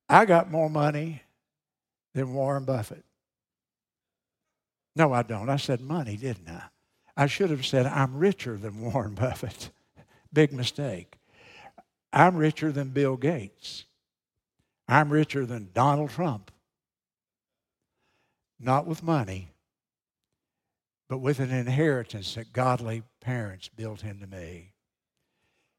I 0.10 0.26
got 0.26 0.50
more 0.50 0.68
money 0.68 1.22
than 2.16 2.34
Warren 2.34 2.66
Buffett. 2.66 3.06
No, 4.96 5.14
I 5.14 5.22
don't. 5.22 5.52
I 5.52 5.58
said 5.58 5.80
money, 5.80 6.18
didn't 6.18 6.50
I? 6.50 6.73
I 7.16 7.28
should 7.28 7.50
have 7.50 7.66
said 7.66 7.86
I'm 7.86 8.18
richer 8.18 8.58
than 8.58 8.82
Warren 8.82 9.14
Buffett. 9.16 9.70
Big 10.32 10.52
mistake. 10.52 11.18
I'm 12.12 12.36
richer 12.36 12.72
than 12.72 12.90
Bill 12.90 13.18
Gates. 13.18 13.86
I'm 14.88 15.12
richer 15.12 15.46
than 15.46 15.70
Donald 15.74 16.12
Trump. 16.12 16.52
Not 18.60 18.86
with 18.86 19.04
money, 19.04 19.50
but 21.10 21.18
with 21.20 21.40
an 21.40 21.52
inheritance 21.52 22.36
that 22.36 22.54
godly 22.54 23.04
parents 23.20 23.68
built 23.68 24.04
into 24.04 24.28
me. 24.28 24.74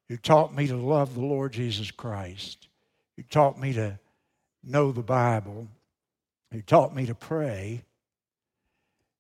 Who 0.09 0.17
taught 0.17 0.55
me 0.55 0.67
to 0.67 0.77
love 0.77 1.15
the 1.15 1.21
Lord 1.21 1.53
Jesus 1.53 1.91
Christ. 1.91 2.69
Who 3.17 3.23
taught 3.23 3.59
me 3.59 3.73
to 3.73 3.99
know 4.63 4.93
the 4.93 5.03
Bible. 5.03 5.69
Who 6.53 6.61
taught 6.61 6.95
me 6.95 7.07
to 7.07 7.15
pray. 7.15 7.85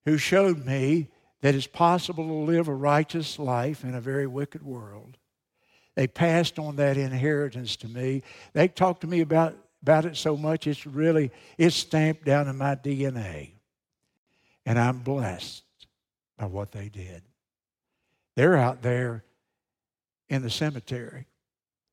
Who 0.04 0.18
showed 0.18 0.66
me 0.66 1.08
that 1.44 1.54
it's 1.54 1.66
possible 1.66 2.26
to 2.26 2.32
live 2.32 2.68
a 2.68 2.74
righteous 2.74 3.38
life 3.38 3.84
in 3.84 3.94
a 3.94 4.00
very 4.00 4.26
wicked 4.26 4.62
world. 4.62 5.18
They 5.94 6.06
passed 6.06 6.58
on 6.58 6.76
that 6.76 6.96
inheritance 6.96 7.76
to 7.76 7.86
me. 7.86 8.22
They 8.54 8.66
talked 8.66 9.02
to 9.02 9.06
me 9.06 9.20
about 9.20 9.54
about 9.82 10.06
it 10.06 10.16
so 10.16 10.38
much, 10.38 10.66
it's 10.66 10.86
really, 10.86 11.30
it's 11.58 11.76
stamped 11.76 12.24
down 12.24 12.48
in 12.48 12.56
my 12.56 12.74
DNA. 12.74 13.50
And 14.64 14.78
I'm 14.78 15.00
blessed 15.00 15.64
by 16.38 16.46
what 16.46 16.72
they 16.72 16.88
did. 16.88 17.20
They're 18.36 18.56
out 18.56 18.80
there 18.80 19.22
in 20.30 20.40
the 20.40 20.48
cemetery. 20.48 21.26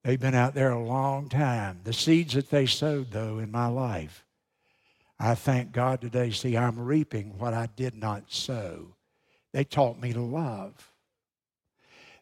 They've 0.06 0.18
been 0.18 0.34
out 0.34 0.54
there 0.54 0.72
a 0.72 0.82
long 0.82 1.28
time. 1.28 1.82
The 1.84 1.92
seeds 1.92 2.36
that 2.36 2.50
they 2.50 2.68
sowed, 2.68 3.12
though, 3.12 3.40
in 3.40 3.52
my 3.52 3.68
life, 3.68 4.24
I 5.20 5.36
thank 5.36 5.74
God 5.74 6.00
today. 6.00 6.32
See, 6.32 6.56
I'm 6.56 6.80
reaping 6.80 7.38
what 7.38 7.54
I 7.54 7.68
did 7.76 7.96
not 7.96 8.32
sow. 8.32 8.96
They 9.54 9.64
taught 9.64 10.00
me 10.00 10.14
to 10.14 10.22
love, 10.22 10.92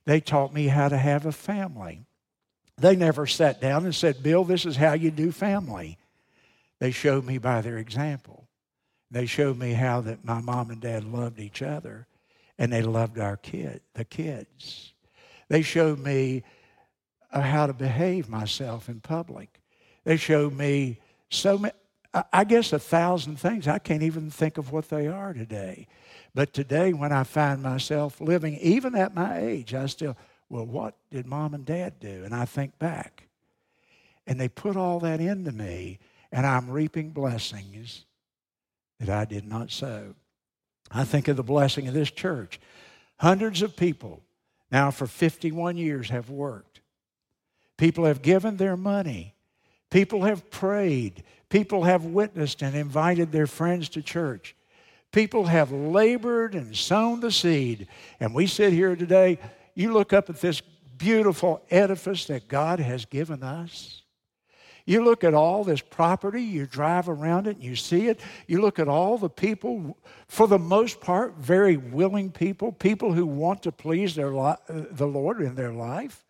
they 0.06 0.20
taught 0.20 0.54
me 0.54 0.68
how 0.68 0.90
to 0.90 0.98
have 0.98 1.26
a 1.26 1.32
family. 1.32 2.06
They 2.78 2.96
never 2.96 3.28
sat 3.28 3.60
down 3.60 3.84
and 3.84 3.94
said, 3.94 4.24
Bill, 4.24 4.46
this 4.46 4.66
is 4.66 4.78
how 4.78 4.94
you 4.94 5.12
do 5.12 5.34
family. 5.34 5.98
They 6.80 6.92
showed 6.92 7.26
me 7.26 7.38
by 7.38 7.60
their 7.60 7.78
example. 7.78 8.48
They 9.12 9.26
showed 9.26 9.58
me 9.58 9.74
how 9.74 10.00
that 10.02 10.24
my 10.24 10.40
mom 10.40 10.70
and 10.72 10.80
dad 10.80 11.04
loved 11.04 11.40
each 11.40 11.62
other 11.62 12.08
and 12.58 12.72
they 12.72 12.82
loved 12.82 13.20
our 13.20 13.38
kid, 13.38 13.82
the 13.96 14.06
kids. 14.06 14.94
They 15.50 15.62
showed 15.62 16.00
me 16.00 16.44
uh, 17.32 17.42
how 17.42 17.68
to 17.68 17.74
behave 17.74 18.30
myself 18.30 18.88
in 18.88 19.02
public. 19.02 19.62
They 20.04 20.18
showed 20.18 20.54
me 20.54 21.00
so 21.30 21.58
many, 21.58 21.74
I 22.34 22.44
guess 22.44 22.74
a 22.74 22.80
thousand 22.80 23.38
things. 23.38 23.68
I 23.68 23.80
can't 23.80 24.04
even 24.04 24.30
think 24.30 24.58
of 24.58 24.72
what 24.72 24.90
they 24.90 25.08
are 25.08 25.34
today. 25.34 25.88
But 26.34 26.54
today, 26.54 26.94
when 26.94 27.12
I 27.12 27.24
find 27.24 27.62
myself 27.62 28.22
living, 28.22 28.58
even 28.58 28.96
at 28.96 29.16
my 29.16 29.40
age, 29.40 29.74
I 29.74 29.88
still, 29.88 30.16
well, 30.50 30.66
what 30.66 30.96
did 31.12 31.26
mom 31.26 31.54
and 31.54 31.66
dad 31.66 32.00
do? 32.00 32.24
And 32.24 32.34
I 32.34 32.46
think 32.46 32.78
back. 32.80 33.28
And 34.28 34.40
they 34.40 34.48
put 34.48 34.76
all 34.76 35.00
that 35.00 35.20
into 35.20 35.52
me, 35.52 36.00
and 36.32 36.46
I'm 36.46 36.70
reaping 36.70 37.10
blessings 37.10 38.06
that 39.00 39.10
I 39.10 39.26
did 39.26 39.48
not 39.48 39.72
sow. 39.72 40.14
I 40.92 41.04
think 41.04 41.28
of 41.28 41.36
the 41.36 41.44
blessing 41.44 41.88
of 41.88 41.94
this 41.94 42.12
church. 42.12 42.60
Hundreds 43.18 43.62
of 43.62 43.76
people 43.76 44.22
now 44.72 44.92
for 44.92 45.08
51 45.08 45.78
years 45.78 46.10
have 46.10 46.30
worked. 46.30 46.82
People 47.78 48.06
have 48.06 48.22
given 48.22 48.58
their 48.58 48.78
money. 48.78 49.36
People 49.90 50.24
have 50.24 50.52
prayed. 50.52 51.24
People 51.50 51.84
have 51.84 52.06
witnessed 52.06 52.62
and 52.62 52.76
invited 52.76 53.32
their 53.32 53.48
friends 53.48 53.90
to 53.90 54.02
church. 54.02 54.56
People 55.12 55.46
have 55.46 55.72
labored 55.72 56.54
and 56.54 56.76
sown 56.76 57.20
the 57.20 57.32
seed. 57.32 57.88
And 58.20 58.34
we 58.34 58.48
sit 58.48 58.74
here 58.74 58.96
today 58.96 59.40
you 59.80 59.94
look 59.94 60.12
up 60.12 60.30
at 60.30 60.42
this 60.42 60.62
beautiful 60.98 61.62
edifice 61.72 62.26
that 62.26 62.50
God 62.50 62.82
has 62.82 63.06
given 63.06 63.44
us. 63.44 64.02
You 64.86 65.06
look 65.06 65.24
at 65.24 65.34
all 65.34 65.64
this 65.64 65.82
property, 65.82 66.42
you 66.42 66.66
drive 66.66 67.08
around 67.08 67.48
it 67.48 67.56
and 67.56 67.64
you 67.64 67.76
see 67.78 68.08
it. 68.08 68.20
You 68.48 68.60
look 68.60 68.78
at 68.80 68.90
all 68.90 69.18
the 69.18 69.30
people, 69.30 69.98
for 70.28 70.48
the 70.48 70.60
most 70.60 71.00
part, 71.00 71.36
very 71.38 71.78
willing 71.78 72.32
people, 72.32 72.72
people 72.72 73.14
who 73.14 73.26
want 73.26 73.64
to 73.64 73.72
please 73.72 74.16
their, 74.16 74.36
uh, 74.38 74.58
the 74.68 75.08
Lord 75.08 75.42
in 75.42 75.56
their 75.56 75.72
life, 75.72 76.26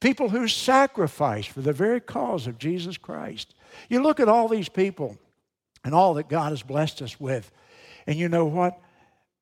people 0.00 0.28
who 0.28 0.48
sacrifice 0.48 1.46
for 1.46 1.62
the 1.62 1.72
very 1.72 2.00
cause 2.00 2.46
of 2.46 2.58
Jesus 2.58 2.98
Christ. 2.98 3.54
You 3.88 4.02
look 4.02 4.20
at 4.20 4.28
all 4.28 4.48
these 4.48 4.68
people 4.68 5.16
and 5.84 5.94
all 5.94 6.14
that 6.14 6.28
God 6.28 6.50
has 6.50 6.62
blessed 6.62 7.00
us 7.00 7.18
with, 7.18 7.50
and 8.06 8.18
you 8.18 8.28
know 8.28 8.44
what? 8.44 8.78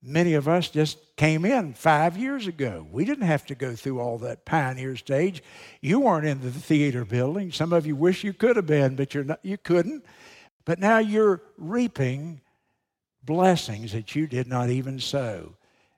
Many 0.02 0.33
of 0.35 0.49
us 0.49 0.71
just 0.71 0.99
came 1.17 1.45
in 1.45 1.75
five 1.75 2.17
years 2.17 2.47
ago. 2.47 2.87
We 2.90 3.05
didn't 3.05 3.26
have 3.26 3.45
to 3.47 3.55
go 3.55 3.75
through 3.75 4.00
all 4.00 4.17
that 4.19 4.47
pioneer 4.47 4.97
stage. 4.97 5.43
You 5.83 6.00
weren't 6.00 6.26
in 6.26 6.40
the 6.40 6.50
theater 6.50 7.05
building. 7.05 7.52
Some 7.52 7.73
of 7.75 7.87
you 7.87 7.95
wish 7.95 8.25
you 8.25 8.33
could 8.33 8.57
have 8.57 8.67
been, 8.67 8.97
but 8.97 9.12
you're 9.12 9.25
not, 9.25 9.40
you 9.43 9.59
couldn't. 9.59 10.05
But 10.64 10.79
now 10.79 10.99
you're 10.99 11.43
reaping 11.59 12.40
blessings 13.23 13.93
that 13.93 14.14
you 14.14 14.26
did 14.26 14.47
not 14.47 14.71
even 14.71 14.99
sow. 14.99 15.55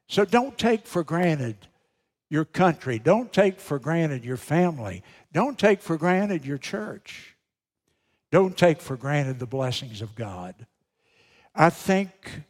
So 0.09 0.25
don't 0.25 0.59
take 0.59 0.87
for 0.87 1.05
granted 1.05 1.57
your 2.29 2.45
country. 2.45 2.99
Don't 2.99 3.33
take 3.33 3.61
for 3.61 3.79
granted 3.79 4.25
your 4.25 4.37
family. 4.37 5.05
Don't 5.33 5.59
take 5.59 5.81
for 5.81 5.97
granted 5.97 6.45
your 6.45 6.59
church. 6.59 7.37
Don't 8.33 8.57
take 8.57 8.81
for 8.81 8.97
granted 8.97 9.39
the 9.39 9.47
blessings 9.47 10.03
of 10.03 10.15
God. 10.15 10.67
I 11.55 11.71
think 11.71 12.43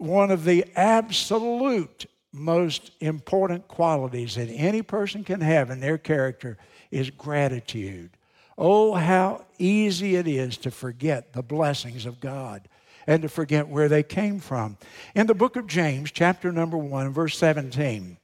one 0.00 0.30
of 0.30 0.44
the 0.44 0.64
absolute 0.76 2.06
most 2.32 2.92
important 3.00 3.68
qualities 3.68 4.36
that 4.36 4.48
any 4.48 4.82
person 4.82 5.24
can 5.24 5.40
have 5.40 5.70
in 5.70 5.80
their 5.80 5.98
character 5.98 6.56
is 6.90 7.10
gratitude. 7.10 8.10
Oh, 8.56 8.94
how 8.94 9.44
easy 9.58 10.16
it 10.16 10.26
is 10.26 10.56
to 10.58 10.70
forget 10.70 11.32
the 11.32 11.42
blessings 11.42 12.06
of 12.06 12.20
God 12.20 12.68
and 13.06 13.22
to 13.22 13.28
forget 13.28 13.68
where 13.68 13.88
they 13.88 14.02
came 14.02 14.38
from. 14.38 14.78
In 15.14 15.26
the 15.26 15.34
book 15.34 15.56
of 15.56 15.66
James, 15.66 16.10
chapter 16.10 16.52
number 16.52 16.78
1, 16.78 17.12
verse 17.12 17.36
17, 17.36 18.16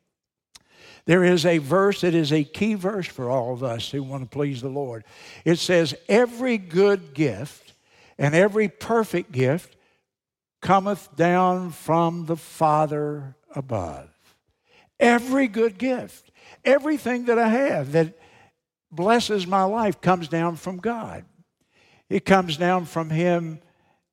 there 1.04 1.24
is 1.24 1.46
a 1.46 1.58
verse 1.58 2.00
that 2.00 2.14
is 2.14 2.32
a 2.32 2.44
key 2.44 2.74
verse 2.74 3.06
for 3.06 3.30
all 3.30 3.52
of 3.52 3.62
us 3.62 3.90
who 3.90 4.02
want 4.02 4.24
to 4.24 4.28
please 4.28 4.60
the 4.60 4.68
Lord. 4.68 5.04
It 5.44 5.58
says, 5.58 5.94
Every 6.08 6.58
good 6.58 7.14
gift 7.14 7.74
and 8.18 8.34
every 8.34 8.68
perfect 8.68 9.30
gift 9.32 9.75
cometh 10.60 11.14
down 11.16 11.70
from 11.70 12.26
the 12.26 12.36
Father 12.36 13.36
above. 13.54 14.10
Every 14.98 15.46
good 15.48 15.78
gift, 15.78 16.30
everything 16.64 17.26
that 17.26 17.38
I 17.38 17.48
have 17.48 17.92
that 17.92 18.18
blesses 18.90 19.46
my 19.46 19.64
life 19.64 20.00
comes 20.00 20.28
down 20.28 20.56
from 20.56 20.78
God. 20.78 21.24
It 22.08 22.24
comes 22.24 22.56
down 22.56 22.86
from 22.86 23.10
Him 23.10 23.60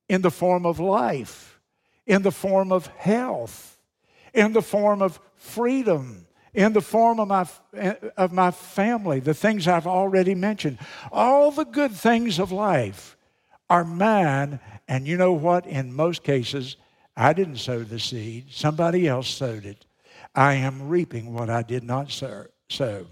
in 0.09 0.21
the 0.21 0.31
form 0.31 0.65
of 0.65 0.79
life, 0.79 1.59
in 2.05 2.21
the 2.21 2.31
form 2.31 2.71
of 2.71 2.87
health, 2.87 3.77
in 4.33 4.53
the 4.53 4.61
form 4.61 5.01
of 5.01 5.19
freedom 5.35 6.27
in 6.53 6.73
the 6.73 6.81
form 6.81 7.19
of 7.19 7.27
my, 7.27 7.47
of 8.15 8.31
my 8.31 8.51
family, 8.51 9.19
the 9.19 9.33
things 9.33 9.67
I've 9.67 9.87
already 9.87 10.35
mentioned. 10.35 10.77
All 11.11 11.51
the 11.51 11.65
good 11.65 11.91
things 11.91 12.39
of 12.39 12.51
life 12.51 13.17
are 13.69 13.83
mine. 13.83 14.59
And 14.87 15.07
you 15.07 15.17
know 15.17 15.33
what? 15.33 15.65
In 15.65 15.93
most 15.93 16.23
cases, 16.23 16.77
I 17.15 17.33
didn't 17.33 17.57
sow 17.57 17.83
the 17.83 17.99
seed, 17.99 18.47
somebody 18.51 19.07
else 19.07 19.27
sowed 19.27 19.65
it. 19.65 19.85
I 20.35 20.55
am 20.55 20.89
reaping 20.89 21.33
what 21.33 21.49
I 21.49 21.61
did 21.61 21.83
not 21.83 22.11
sow. 22.11 23.05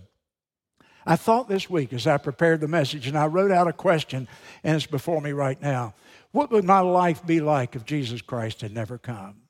I 1.06 1.16
thought 1.16 1.50
this 1.50 1.70
week 1.70 1.94
as 1.94 2.08
I 2.08 2.18
prepared 2.18 2.62
the 2.62 2.68
message, 2.68 3.08
and 3.08 3.18
I 3.18 3.28
wrote 3.28 3.51
out 3.51 3.68
a 3.68 3.74
question, 3.74 4.28
and 4.63 4.75
it's 4.75 4.86
before 4.86 5.22
me 5.22 5.32
right 5.32 5.62
now. 5.62 5.94
What 6.32 6.51
would 6.51 6.63
my 6.63 6.80
life 6.80 7.25
be 7.25 7.42
like 7.42 7.75
if 7.75 7.86
Jesus 7.86 8.22
Christ 8.22 8.62
had 8.62 8.74
never 8.74 8.98
come? 8.98 9.42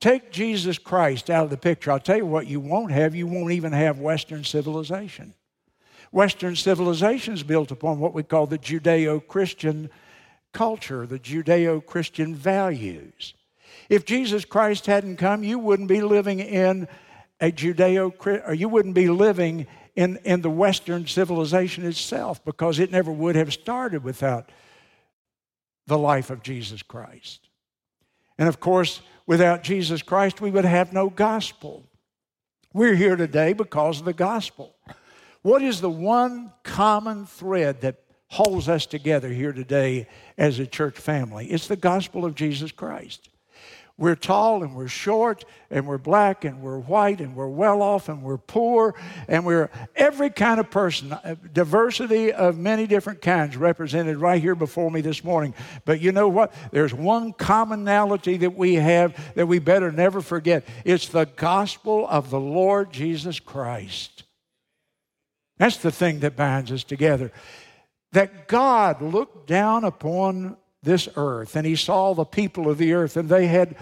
Take 0.00 0.32
Jesus 0.32 0.78
Christ 0.78 1.30
out 1.30 1.44
of 1.44 1.50
the 1.50 1.56
picture. 1.56 1.92
I'll 1.92 2.00
tell 2.00 2.16
you 2.16 2.26
what 2.26 2.46
you 2.48 2.58
won't 2.58 2.90
have. 2.90 3.14
You 3.14 3.26
won't 3.26 3.52
even 3.52 3.72
have 3.72 4.00
Western 4.00 4.42
civilization. 4.42 5.34
Western 6.10 6.56
civilization 6.56 7.34
is 7.34 7.42
built 7.42 7.70
upon 7.70 8.00
what 8.00 8.12
we 8.12 8.22
call 8.22 8.46
the 8.46 8.58
Judeo 8.58 9.24
Christian 9.26 9.90
culture, 10.52 11.06
the 11.06 11.18
Judeo 11.18 11.84
Christian 11.84 12.34
values. 12.34 13.34
If 13.88 14.04
Jesus 14.04 14.44
Christ 14.44 14.86
hadn't 14.86 15.16
come, 15.16 15.42
you 15.42 15.58
wouldn't 15.58 15.88
be 15.88 16.02
living 16.02 16.40
in 16.40 16.88
a 17.40 17.50
Judeo, 17.50 18.12
or 18.46 18.54
you 18.54 18.68
wouldn't 18.68 18.94
be 18.94 19.08
living 19.08 19.66
in, 19.96 20.18
in 20.24 20.42
the 20.42 20.50
Western 20.50 21.06
civilization 21.06 21.84
itself 21.84 22.44
because 22.44 22.78
it 22.78 22.92
never 22.92 23.10
would 23.10 23.36
have 23.36 23.52
started 23.52 24.04
without 24.04 24.50
the 25.86 25.98
life 25.98 26.30
of 26.30 26.42
Jesus 26.42 26.82
Christ. 26.82 27.48
And 28.38 28.48
of 28.48 28.60
course, 28.60 29.02
without 29.26 29.62
Jesus 29.62 30.02
Christ, 30.02 30.40
we 30.40 30.50
would 30.50 30.64
have 30.64 30.92
no 30.92 31.10
gospel. 31.10 31.84
We're 32.72 32.94
here 32.94 33.16
today 33.16 33.52
because 33.52 33.98
of 33.98 34.04
the 34.04 34.12
gospel. 34.12 34.74
What 35.42 35.62
is 35.62 35.80
the 35.80 35.90
one 35.90 36.52
common 36.62 37.26
thread 37.26 37.80
that 37.82 37.96
holds 38.32 38.66
us 38.66 38.86
together 38.86 39.28
here 39.28 39.52
today 39.52 40.08
as 40.38 40.58
a 40.58 40.66
church 40.66 40.96
family? 40.96 41.46
It's 41.48 41.68
the 41.68 41.76
gospel 41.76 42.24
of 42.24 42.34
Jesus 42.34 42.72
Christ. 42.72 43.28
We're 43.98 44.16
tall 44.16 44.62
and 44.62 44.74
we're 44.74 44.88
short 44.88 45.44
and 45.70 45.86
we're 45.86 45.98
black 45.98 46.46
and 46.46 46.62
we're 46.62 46.78
white 46.78 47.20
and 47.20 47.36
we're 47.36 47.46
well 47.46 47.82
off 47.82 48.08
and 48.08 48.22
we're 48.22 48.38
poor 48.38 48.94
and 49.28 49.44
we're 49.44 49.68
every 49.94 50.30
kind 50.30 50.58
of 50.58 50.70
person, 50.70 51.12
uh, 51.12 51.34
diversity 51.52 52.32
of 52.32 52.56
many 52.56 52.86
different 52.86 53.20
kinds 53.20 53.54
represented 53.54 54.16
right 54.16 54.40
here 54.40 54.54
before 54.54 54.90
me 54.90 55.02
this 55.02 55.22
morning. 55.22 55.54
But 55.84 56.00
you 56.00 56.10
know 56.10 56.28
what? 56.28 56.54
There's 56.72 56.94
one 56.94 57.34
commonality 57.34 58.38
that 58.38 58.56
we 58.56 58.76
have 58.76 59.34
that 59.34 59.46
we 59.46 59.58
better 59.58 59.92
never 59.92 60.22
forget 60.22 60.66
it's 60.86 61.08
the 61.08 61.26
gospel 61.26 62.06
of 62.08 62.30
the 62.30 62.40
Lord 62.40 62.94
Jesus 62.94 63.38
Christ. 63.40 64.24
That's 65.58 65.76
the 65.76 65.92
thing 65.92 66.20
that 66.20 66.34
binds 66.34 66.72
us 66.72 66.82
together. 66.82 67.30
That 68.12 68.48
God 68.48 69.00
looked 69.02 69.46
down 69.46 69.84
upon 69.84 70.56
this 70.82 71.08
earth. 71.16 71.56
And 71.56 71.66
he 71.66 71.76
saw 71.76 72.14
the 72.14 72.24
people 72.24 72.68
of 72.68 72.78
the 72.78 72.92
earth, 72.92 73.16
and 73.16 73.28
they 73.28 73.46
had 73.46 73.76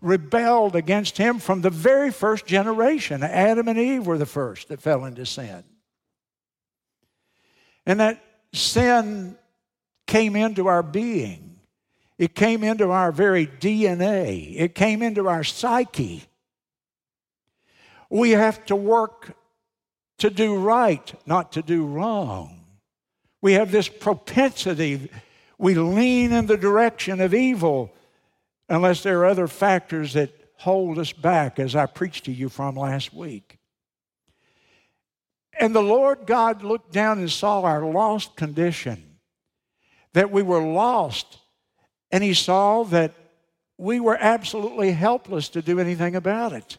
rebelled 0.00 0.76
against 0.76 1.16
him 1.18 1.38
from 1.38 1.60
the 1.60 1.70
very 1.70 2.10
first 2.10 2.46
generation. 2.46 3.22
Adam 3.22 3.68
and 3.68 3.78
Eve 3.78 4.06
were 4.06 4.18
the 4.18 4.26
first 4.26 4.68
that 4.68 4.80
fell 4.80 5.04
into 5.04 5.26
sin. 5.26 5.64
And 7.86 8.00
that 8.00 8.22
sin 8.52 9.36
came 10.06 10.36
into 10.36 10.66
our 10.66 10.82
being, 10.82 11.58
it 12.18 12.34
came 12.34 12.64
into 12.64 12.90
our 12.90 13.12
very 13.12 13.46
DNA, 13.46 14.54
it 14.56 14.74
came 14.74 15.02
into 15.02 15.28
our 15.28 15.44
psyche. 15.44 16.24
We 18.08 18.30
have 18.30 18.64
to 18.66 18.76
work 18.76 19.36
to 20.18 20.30
do 20.30 20.56
right, 20.56 21.12
not 21.26 21.52
to 21.52 21.62
do 21.62 21.84
wrong. 21.84 22.55
We 23.46 23.52
have 23.52 23.70
this 23.70 23.86
propensity 23.86 25.08
we 25.56 25.76
lean 25.76 26.32
in 26.32 26.46
the 26.46 26.56
direction 26.56 27.20
of 27.20 27.32
evil 27.32 27.94
unless 28.68 29.04
there 29.04 29.20
are 29.20 29.26
other 29.26 29.46
factors 29.46 30.14
that 30.14 30.32
hold 30.56 30.98
us 30.98 31.12
back, 31.12 31.60
as 31.60 31.76
I 31.76 31.86
preached 31.86 32.24
to 32.24 32.32
you 32.32 32.48
from 32.48 32.74
last 32.74 33.14
week. 33.14 33.60
And 35.60 35.72
the 35.72 35.80
Lord 35.80 36.26
God 36.26 36.64
looked 36.64 36.92
down 36.92 37.20
and 37.20 37.30
saw 37.30 37.62
our 37.62 37.86
lost 37.86 38.34
condition, 38.34 39.20
that 40.12 40.32
we 40.32 40.42
were 40.42 40.64
lost, 40.64 41.38
and 42.10 42.24
He 42.24 42.34
saw 42.34 42.82
that 42.82 43.14
we 43.78 44.00
were 44.00 44.18
absolutely 44.20 44.90
helpless 44.90 45.50
to 45.50 45.62
do 45.62 45.78
anything 45.78 46.16
about 46.16 46.52
it 46.52 46.78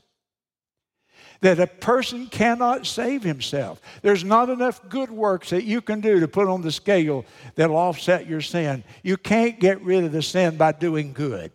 that 1.41 1.59
a 1.59 1.67
person 1.67 2.27
cannot 2.27 2.85
save 2.85 3.23
himself. 3.23 3.81
There's 4.01 4.23
not 4.23 4.49
enough 4.49 4.87
good 4.89 5.11
works 5.11 5.51
that 5.51 5.63
you 5.63 5.81
can 5.81 6.01
do 6.01 6.19
to 6.19 6.27
put 6.27 6.47
on 6.47 6.61
the 6.61 6.71
scale 6.71 7.25
that'll 7.55 7.75
offset 7.75 8.27
your 8.27 8.41
sin. 8.41 8.83
You 9.03 9.17
can't 9.17 9.59
get 9.59 9.81
rid 9.81 10.03
of 10.03 10.11
the 10.11 10.21
sin 10.21 10.57
by 10.57 10.71
doing 10.71 11.13
good. 11.13 11.51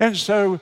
And 0.00 0.16
so 0.16 0.60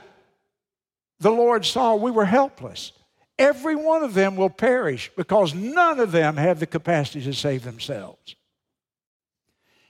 the 1.20 1.30
Lord 1.30 1.64
saw 1.64 1.94
we 1.94 2.10
were 2.10 2.24
helpless. 2.24 2.92
Every 3.38 3.76
one 3.76 4.02
of 4.02 4.14
them 4.14 4.36
will 4.36 4.50
perish 4.50 5.10
because 5.16 5.54
none 5.54 6.00
of 6.00 6.12
them 6.12 6.36
have 6.36 6.58
the 6.58 6.66
capacity 6.66 7.22
to 7.24 7.34
save 7.34 7.64
themselves. 7.64 8.34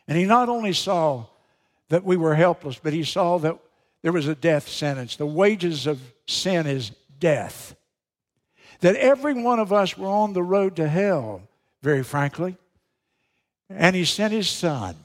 And 0.08 0.18
he 0.18 0.24
not 0.24 0.48
only 0.48 0.72
saw 0.72 1.26
that 1.88 2.04
we 2.04 2.16
were 2.16 2.34
helpless, 2.34 2.78
but 2.82 2.92
he 2.92 3.04
saw 3.04 3.38
that 3.38 3.56
there 4.02 4.12
was 4.12 4.26
a 4.28 4.34
death 4.34 4.68
sentence. 4.68 5.16
The 5.16 5.26
wages 5.26 5.86
of 5.86 6.00
sin 6.26 6.66
is 6.66 6.90
death. 7.18 7.74
That 8.80 8.96
every 8.96 9.34
one 9.34 9.58
of 9.58 9.72
us 9.72 9.96
were 9.96 10.08
on 10.08 10.32
the 10.32 10.42
road 10.42 10.76
to 10.76 10.88
hell, 10.88 11.42
very 11.82 12.02
frankly. 12.02 12.56
And 13.70 13.96
he 13.96 14.04
sent 14.04 14.32
his 14.32 14.48
son. 14.48 14.96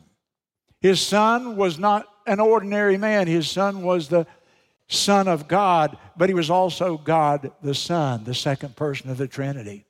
His 0.82 1.00
son 1.00 1.56
was 1.56 1.80
not 1.80 2.08
an 2.28 2.40
ordinary 2.40 2.98
man, 2.98 3.28
his 3.28 3.50
son 3.50 3.82
was 3.82 4.08
the 4.08 4.28
Son 4.88 5.30
of 5.30 5.48
God, 5.48 5.98
but 6.18 6.28
he 6.28 6.36
was 6.36 6.50
also 6.50 6.98
God 6.98 7.52
the 7.64 7.74
Son, 7.74 8.26
the 8.26 8.36
second 8.36 8.76
person 8.76 9.10
of 9.10 9.18
the 9.18 9.28
Trinity. 9.28 9.86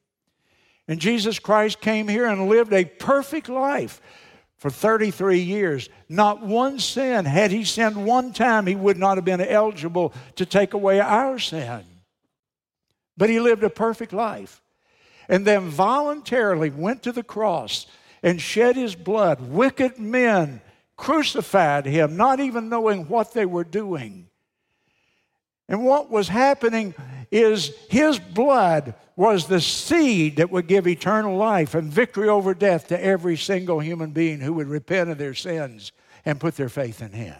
And 0.87 0.99
Jesus 0.99 1.39
Christ 1.39 1.81
came 1.81 2.07
here 2.07 2.27
and 2.27 2.47
lived 2.47 2.71
a 2.71 2.85
perfect 2.85 3.49
life 3.49 3.99
for 4.57 4.69
33 4.69 5.39
years. 5.39 5.89
Not 6.07 6.45
one 6.45 6.77
sin. 6.77 7.25
Had 7.25 7.49
he 7.49 7.63
sinned 7.63 8.05
one 8.05 8.31
time, 8.31 8.67
he 8.67 8.75
would 8.75 8.97
not 8.97 9.17
have 9.17 9.25
been 9.25 9.41
eligible 9.41 10.13
to 10.35 10.45
take 10.45 10.75
away 10.75 10.99
our 10.99 11.39
sin. 11.39 11.83
But 13.21 13.29
he 13.29 13.39
lived 13.39 13.63
a 13.63 13.69
perfect 13.69 14.13
life 14.13 14.63
and 15.29 15.45
then 15.45 15.69
voluntarily 15.69 16.71
went 16.71 17.03
to 17.03 17.11
the 17.11 17.21
cross 17.21 17.85
and 18.23 18.41
shed 18.41 18.75
his 18.75 18.95
blood. 18.95 19.39
Wicked 19.39 19.99
men 19.99 20.59
crucified 20.97 21.85
him, 21.85 22.17
not 22.17 22.39
even 22.39 22.67
knowing 22.67 23.07
what 23.07 23.35
they 23.35 23.45
were 23.45 23.63
doing. 23.63 24.27
And 25.69 25.85
what 25.85 26.09
was 26.09 26.29
happening 26.29 26.95
is 27.29 27.71
his 27.91 28.17
blood 28.17 28.95
was 29.15 29.45
the 29.45 29.61
seed 29.61 30.37
that 30.37 30.49
would 30.49 30.65
give 30.65 30.87
eternal 30.87 31.37
life 31.37 31.75
and 31.75 31.93
victory 31.93 32.27
over 32.27 32.55
death 32.55 32.87
to 32.87 32.99
every 32.99 33.37
single 33.37 33.77
human 33.77 34.09
being 34.09 34.39
who 34.39 34.53
would 34.53 34.67
repent 34.67 35.11
of 35.11 35.19
their 35.19 35.35
sins 35.35 35.91
and 36.25 36.39
put 36.39 36.55
their 36.55 36.69
faith 36.69 37.03
in 37.03 37.11
him. 37.11 37.35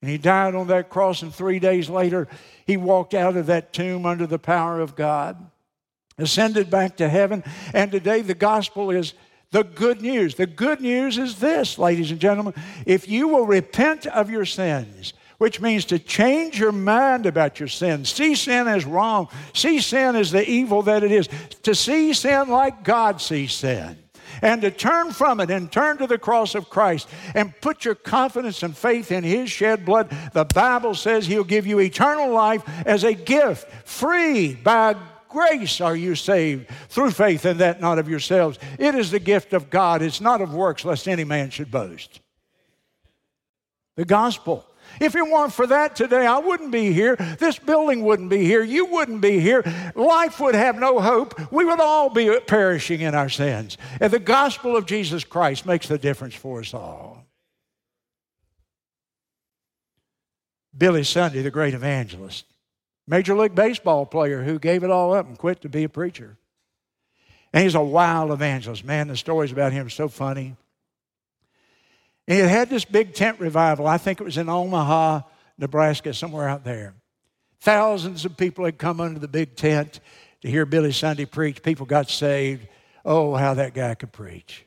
And 0.00 0.10
he 0.10 0.18
died 0.18 0.54
on 0.54 0.68
that 0.68 0.90
cross, 0.90 1.22
and 1.22 1.34
three 1.34 1.58
days 1.58 1.90
later, 1.90 2.28
he 2.66 2.76
walked 2.76 3.14
out 3.14 3.36
of 3.36 3.46
that 3.46 3.72
tomb 3.72 4.06
under 4.06 4.26
the 4.26 4.38
power 4.38 4.80
of 4.80 4.94
God, 4.94 5.50
ascended 6.18 6.70
back 6.70 6.96
to 6.98 7.08
heaven. 7.08 7.42
And 7.74 7.90
today, 7.90 8.20
the 8.20 8.34
gospel 8.34 8.90
is 8.90 9.14
the 9.50 9.64
good 9.64 10.00
news. 10.00 10.34
The 10.34 10.46
good 10.46 10.80
news 10.80 11.18
is 11.18 11.40
this, 11.40 11.78
ladies 11.78 12.10
and 12.10 12.20
gentlemen 12.20 12.54
if 12.86 13.08
you 13.08 13.28
will 13.28 13.46
repent 13.46 14.06
of 14.06 14.30
your 14.30 14.44
sins, 14.44 15.14
which 15.38 15.60
means 15.60 15.84
to 15.86 15.98
change 15.98 16.58
your 16.58 16.72
mind 16.72 17.26
about 17.26 17.58
your 17.58 17.68
sin, 17.68 18.04
see 18.04 18.34
sin 18.34 18.68
as 18.68 18.84
wrong, 18.84 19.28
see 19.54 19.80
sin 19.80 20.16
as 20.16 20.30
the 20.30 20.48
evil 20.48 20.82
that 20.82 21.02
it 21.02 21.12
is, 21.12 21.28
to 21.62 21.74
see 21.74 22.12
sin 22.12 22.48
like 22.48 22.84
God 22.84 23.20
sees 23.20 23.52
sin 23.52 23.96
and 24.42 24.62
to 24.62 24.70
turn 24.70 25.12
from 25.12 25.40
it 25.40 25.50
and 25.50 25.70
turn 25.70 25.98
to 25.98 26.06
the 26.06 26.18
cross 26.18 26.54
of 26.54 26.70
Christ 26.70 27.08
and 27.34 27.58
put 27.60 27.84
your 27.84 27.94
confidence 27.94 28.62
and 28.62 28.76
faith 28.76 29.12
in 29.12 29.24
His 29.24 29.50
shed 29.50 29.84
blood, 29.84 30.10
the 30.32 30.44
Bible 30.44 30.94
says 30.94 31.26
He'll 31.26 31.44
give 31.44 31.66
you 31.66 31.80
eternal 31.80 32.32
life 32.32 32.62
as 32.86 33.04
a 33.04 33.14
gift, 33.14 33.70
free 33.86 34.54
by 34.54 34.96
grace 35.28 35.80
are 35.80 35.96
you 35.96 36.14
saved 36.14 36.68
through 36.88 37.10
faith 37.10 37.44
and 37.44 37.60
that 37.60 37.80
not 37.80 37.98
of 37.98 38.08
yourselves. 38.08 38.58
It 38.78 38.94
is 38.94 39.10
the 39.10 39.18
gift 39.18 39.52
of 39.52 39.70
God. 39.70 40.02
It's 40.02 40.20
not 40.20 40.40
of 40.40 40.54
works, 40.54 40.84
lest 40.84 41.06
any 41.06 41.24
man 41.24 41.50
should 41.50 41.70
boast. 41.70 42.20
The 43.96 44.04
gospel. 44.04 44.64
If 45.00 45.14
it 45.14 45.22
weren't 45.22 45.52
for 45.52 45.66
that 45.66 45.96
today, 45.96 46.26
I 46.26 46.38
wouldn't 46.38 46.70
be 46.70 46.92
here. 46.92 47.16
This 47.38 47.58
building 47.58 48.02
wouldn't 48.02 48.30
be 48.30 48.44
here. 48.44 48.62
You 48.62 48.86
wouldn't 48.86 49.20
be 49.20 49.40
here. 49.40 49.62
Life 49.94 50.40
would 50.40 50.54
have 50.54 50.78
no 50.78 51.00
hope. 51.00 51.52
We 51.52 51.64
would 51.64 51.80
all 51.80 52.10
be 52.10 52.38
perishing 52.46 53.00
in 53.00 53.14
our 53.14 53.28
sins. 53.28 53.78
And 54.00 54.12
the 54.12 54.18
gospel 54.18 54.76
of 54.76 54.86
Jesus 54.86 55.24
Christ 55.24 55.66
makes 55.66 55.88
the 55.88 55.98
difference 55.98 56.34
for 56.34 56.60
us 56.60 56.74
all. 56.74 57.24
Billy 60.76 61.02
Sunday, 61.02 61.42
the 61.42 61.50
great 61.50 61.74
evangelist, 61.74 62.44
Major 63.06 63.36
League 63.36 63.54
Baseball 63.54 64.06
player 64.06 64.44
who 64.44 64.58
gave 64.58 64.84
it 64.84 64.90
all 64.90 65.12
up 65.12 65.26
and 65.26 65.36
quit 65.36 65.60
to 65.62 65.68
be 65.68 65.84
a 65.84 65.88
preacher. 65.88 66.36
And 67.52 67.64
he's 67.64 67.74
a 67.74 67.80
wild 67.80 68.30
evangelist. 68.30 68.84
Man, 68.84 69.08
the 69.08 69.16
stories 69.16 69.50
about 69.50 69.72
him 69.72 69.86
are 69.86 69.90
so 69.90 70.08
funny. 70.08 70.56
And 72.28 72.36
he 72.36 72.42
had 72.42 72.68
this 72.68 72.84
big 72.84 73.14
tent 73.14 73.40
revival. 73.40 73.86
I 73.86 73.96
think 73.96 74.20
it 74.20 74.24
was 74.24 74.36
in 74.36 74.50
Omaha, 74.50 75.22
Nebraska, 75.56 76.12
somewhere 76.12 76.46
out 76.46 76.62
there. 76.62 76.94
Thousands 77.60 78.26
of 78.26 78.36
people 78.36 78.66
had 78.66 78.76
come 78.76 79.00
under 79.00 79.18
the 79.18 79.26
big 79.26 79.56
tent 79.56 80.00
to 80.42 80.50
hear 80.50 80.66
Billy 80.66 80.92
Sunday 80.92 81.24
preach. 81.24 81.62
People 81.62 81.86
got 81.86 82.10
saved. 82.10 82.68
Oh, 83.02 83.34
how 83.34 83.54
that 83.54 83.72
guy 83.72 83.94
could 83.94 84.12
preach. 84.12 84.66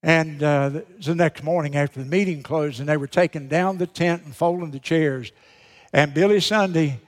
And 0.00 0.40
uh, 0.40 0.82
the 1.00 1.16
next 1.16 1.42
morning 1.42 1.74
after 1.74 1.98
the 1.98 2.08
meeting 2.08 2.44
closed, 2.44 2.78
and 2.78 2.88
they 2.88 2.96
were 2.96 3.08
taking 3.08 3.48
down 3.48 3.78
the 3.78 3.86
tent 3.88 4.22
and 4.22 4.34
folding 4.34 4.70
the 4.70 4.78
chairs. 4.78 5.32
And 5.92 6.14
Billy 6.14 6.38
Sunday, 6.38 7.00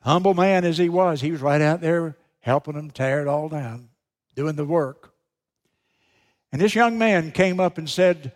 humble 0.00 0.34
man 0.34 0.64
as 0.64 0.76
he 0.76 0.88
was, 0.88 1.20
he 1.20 1.30
was 1.30 1.40
right 1.40 1.60
out 1.60 1.80
there 1.80 2.16
helping 2.40 2.74
them 2.74 2.90
tear 2.90 3.22
it 3.22 3.28
all 3.28 3.48
down, 3.48 3.90
doing 4.34 4.56
the 4.56 4.64
work. 4.64 5.11
And 6.52 6.60
this 6.60 6.74
young 6.74 6.98
man 6.98 7.32
came 7.32 7.58
up 7.58 7.78
and 7.78 7.88
said, 7.88 8.32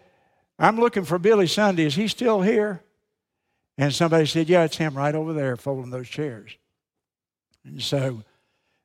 I'm 0.58 0.80
looking 0.80 1.04
for 1.04 1.18
Billy 1.18 1.46
Sunday. 1.46 1.84
Is 1.84 1.94
he 1.94 2.08
still 2.08 2.40
here? 2.40 2.82
And 3.76 3.94
somebody 3.94 4.24
said, 4.24 4.48
Yeah, 4.48 4.64
it's 4.64 4.78
him 4.78 4.96
right 4.96 5.14
over 5.14 5.34
there 5.34 5.56
folding 5.56 5.90
those 5.90 6.08
chairs. 6.08 6.56
And 7.64 7.82
so 7.82 8.22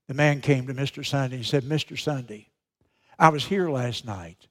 the 0.08 0.14
man 0.14 0.42
came 0.42 0.68
to 0.68 0.74
Mr. 0.74 1.06
Sunday 1.06 1.38
and 1.38 1.46
said, 1.46 1.64
Mr. 1.64 1.98
Sunday, 1.98 2.50
I 3.18 3.30
was 3.30 3.46
here 3.46 3.70
last 3.70 4.06
night. 4.06 4.48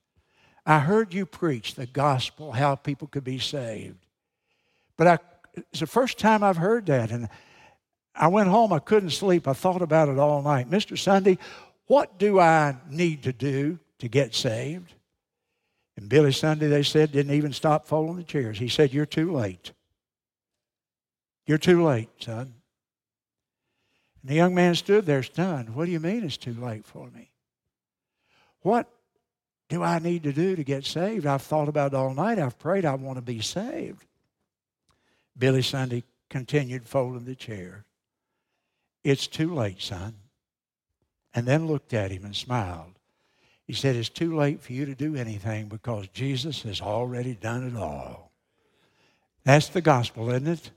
I 0.65 0.79
heard 0.79 1.13
you 1.13 1.27
preach 1.27 1.75
the 1.75 1.87
gospel, 1.87 2.53
how 2.53 2.75
people 2.77 3.09
could 3.09 3.25
be 3.25 3.39
saved. 3.39 4.07
But 4.97 5.07
I, 5.07 5.19
it's 5.55 5.81
the 5.81 5.87
first 5.87 6.19
time 6.19 6.43
I've 6.43 6.57
heard 6.57 6.87
that. 6.87 7.11
And 7.11 7.29
I 8.15 8.29
went 8.29 8.49
home, 8.49 8.73
I 8.73 8.79
couldn't 8.79 9.11
sleep. 9.11 9.49
I 9.49 9.53
thought 9.53 9.83
about 9.83 10.09
it 10.09 10.19
all 10.19 10.43
night. 10.43 10.71
Mr. 10.71 10.97
Sunday, 10.97 11.39
what 11.87 12.19
do 12.19 12.39
I 12.39 12.77
need 12.89 13.25
to 13.25 13.33
do 13.33 13.79
to 14.01 14.09
get 14.09 14.35
saved? 14.35 14.93
And 15.97 16.09
Billy 16.09 16.33
Sunday, 16.33 16.69
they 16.69 16.83
said, 16.83 17.13
didn't 17.13 17.35
even 17.35 17.53
stop 17.53 17.87
folding 17.87 18.17
the 18.17 18.23
chairs. 18.23 18.59
He 18.59 18.69
said, 18.69 18.93
You're 18.93 19.07
too 19.07 19.33
late. 19.33 19.73
You're 21.47 21.59
too 21.59 21.85
late, 21.85 22.09
son. 22.21 22.55
And 24.23 24.31
the 24.31 24.35
young 24.35 24.55
man 24.55 24.75
stood 24.75 25.07
there 25.07 25.23
stunned. 25.23 25.75
What 25.75 25.87
do 25.87 25.93
you 25.93 26.01
mean 26.01 26.25
it's 26.25 26.37
too 26.37 26.55
late 26.55 26.87
for 26.87 27.11
me? 27.11 27.31
What 28.63 28.89
do 29.69 29.83
I 29.83 29.99
need 29.99 30.23
to 30.25 30.33
do 30.33 30.57
to 30.57 30.65
get 30.65 30.85
saved? 30.85 31.27
I've 31.27 31.43
thought 31.43 31.69
about 31.69 31.93
it 31.93 31.97
all 31.97 32.15
night. 32.15 32.39
I've 32.39 32.59
prayed 32.59 32.85
I 32.85 32.95
want 32.95 33.17
to 33.17 33.23
be 33.23 33.41
saved. 33.41 34.07
Billy 35.39 35.63
Sunday 35.63 36.05
continued 36.29 36.87
folding 36.87 37.25
the 37.25 37.35
chair. 37.35 37.85
It's 39.03 39.27
too 39.27 39.55
late, 39.55 39.81
son. 39.81 40.15
And 41.35 41.47
then 41.47 41.67
looked 41.67 41.95
at 41.95 42.11
him 42.11 42.25
and 42.25 42.37
smiled. 42.37 43.00
He 43.71 43.77
said, 43.77 43.95
It's 43.95 44.09
too 44.09 44.35
late 44.35 44.61
for 44.61 44.73
you 44.73 44.85
to 44.87 44.97
do 44.97 45.15
anything 45.15 45.69
because 45.69 46.09
Jesus 46.09 46.63
has 46.63 46.81
already 46.81 47.35
done 47.35 47.65
it 47.69 47.79
all. 47.81 48.33
That's 49.45 49.69
the 49.69 49.81
gospel, 49.81 50.29
isn't 50.31 50.49
it? 50.49 50.73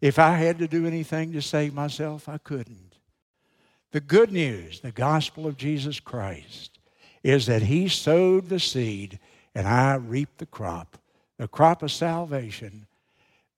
If 0.00 0.18
I 0.18 0.36
had 0.36 0.58
to 0.60 0.66
do 0.66 0.86
anything 0.86 1.34
to 1.34 1.42
save 1.42 1.74
myself, 1.74 2.26
I 2.26 2.38
couldn't. 2.38 2.96
The 3.92 4.00
good 4.00 4.32
news, 4.32 4.80
the 4.80 4.92
gospel 4.92 5.46
of 5.46 5.58
Jesus 5.58 6.00
Christ, 6.00 6.78
is 7.22 7.44
that 7.44 7.64
He 7.64 7.86
sowed 7.86 8.48
the 8.48 8.60
seed 8.60 9.18
and 9.54 9.68
I 9.68 9.96
reaped 9.96 10.38
the 10.38 10.46
crop, 10.46 10.96
the 11.36 11.48
crop 11.48 11.82
of 11.82 11.92
salvation, 11.92 12.86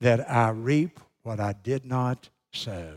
that 0.01 0.29
I 0.29 0.51
reap 0.51 0.99
what 1.23 1.39
I 1.39 1.55
did 1.63 1.87
not 1.87 2.29
sow. 2.51 2.95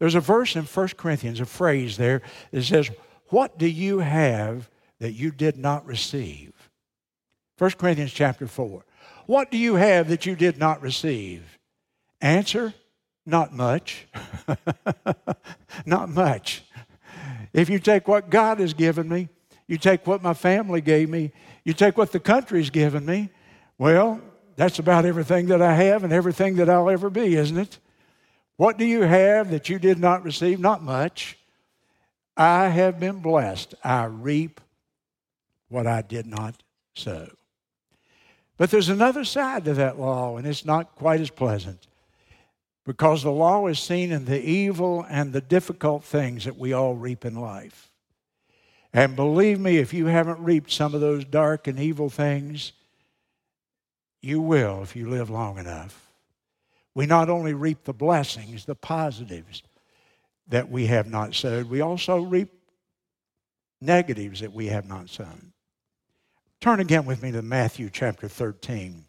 There's 0.00 0.16
a 0.16 0.20
verse 0.20 0.56
in 0.56 0.64
1 0.64 0.88
Corinthians, 0.96 1.38
a 1.38 1.46
phrase 1.46 1.96
there 1.96 2.22
that 2.50 2.64
says, 2.64 2.90
What 3.32 3.56
do 3.56 3.66
you 3.66 4.00
have 4.00 4.68
that 4.98 5.14
you 5.14 5.30
did 5.30 5.56
not 5.56 5.86
receive? 5.86 6.52
1 7.56 7.70
Corinthians 7.72 8.12
chapter 8.12 8.46
4. 8.46 8.84
What 9.24 9.50
do 9.50 9.56
you 9.56 9.76
have 9.76 10.10
that 10.10 10.26
you 10.26 10.36
did 10.36 10.58
not 10.58 10.82
receive? 10.82 11.58
Answer, 12.20 12.74
not 13.24 13.54
much. 13.54 14.06
not 15.86 16.10
much. 16.10 16.62
If 17.54 17.70
you 17.70 17.78
take 17.78 18.06
what 18.06 18.28
God 18.28 18.60
has 18.60 18.74
given 18.74 19.08
me, 19.08 19.30
you 19.66 19.78
take 19.78 20.06
what 20.06 20.22
my 20.22 20.34
family 20.34 20.82
gave 20.82 21.08
me, 21.08 21.32
you 21.64 21.72
take 21.72 21.96
what 21.96 22.12
the 22.12 22.20
country's 22.20 22.68
given 22.68 23.06
me, 23.06 23.30
well, 23.78 24.20
that's 24.56 24.78
about 24.78 25.06
everything 25.06 25.46
that 25.46 25.62
I 25.62 25.72
have 25.72 26.04
and 26.04 26.12
everything 26.12 26.56
that 26.56 26.68
I'll 26.68 26.90
ever 26.90 27.08
be, 27.08 27.36
isn't 27.36 27.56
it? 27.56 27.78
What 28.58 28.76
do 28.76 28.84
you 28.84 29.00
have 29.00 29.50
that 29.52 29.70
you 29.70 29.78
did 29.78 29.98
not 29.98 30.22
receive? 30.22 30.60
Not 30.60 30.82
much. 30.82 31.38
I 32.36 32.68
have 32.68 32.98
been 32.98 33.20
blessed. 33.20 33.74
I 33.84 34.04
reap 34.04 34.60
what 35.68 35.86
I 35.86 36.02
did 36.02 36.26
not 36.26 36.62
sow. 36.94 37.28
But 38.56 38.70
there's 38.70 38.88
another 38.88 39.24
side 39.24 39.64
to 39.64 39.74
that 39.74 39.98
law, 39.98 40.36
and 40.36 40.46
it's 40.46 40.64
not 40.64 40.94
quite 40.94 41.20
as 41.20 41.30
pleasant 41.30 41.86
because 42.84 43.22
the 43.22 43.30
law 43.30 43.66
is 43.66 43.78
seen 43.78 44.12
in 44.12 44.24
the 44.24 44.40
evil 44.40 45.06
and 45.08 45.32
the 45.32 45.40
difficult 45.40 46.04
things 46.04 46.44
that 46.44 46.58
we 46.58 46.72
all 46.72 46.94
reap 46.94 47.24
in 47.24 47.34
life. 47.34 47.90
And 48.92 49.16
believe 49.16 49.58
me, 49.58 49.78
if 49.78 49.94
you 49.94 50.06
haven't 50.06 50.40
reaped 50.40 50.70
some 50.70 50.94
of 50.94 51.00
those 51.00 51.24
dark 51.24 51.66
and 51.66 51.78
evil 51.78 52.10
things, 52.10 52.72
you 54.20 54.40
will 54.40 54.82
if 54.82 54.94
you 54.94 55.08
live 55.08 55.30
long 55.30 55.58
enough 55.58 56.12
we 56.94 57.06
not 57.06 57.30
only 57.30 57.54
reap 57.54 57.84
the 57.84 57.92
blessings, 57.92 58.64
the 58.64 58.74
positives 58.74 59.62
that 60.48 60.70
we 60.70 60.86
have 60.86 61.08
not 61.08 61.34
sowed, 61.34 61.68
we 61.68 61.80
also 61.80 62.20
reap 62.20 62.50
negatives 63.80 64.40
that 64.40 64.52
we 64.52 64.66
have 64.66 64.88
not 64.88 65.08
sown. 65.08 65.52
Turn 66.60 66.80
again 66.80 67.04
with 67.04 67.22
me 67.22 67.32
to 67.32 67.42
Matthew 67.42 67.90
chapter 67.92 68.28
13. 68.28 69.04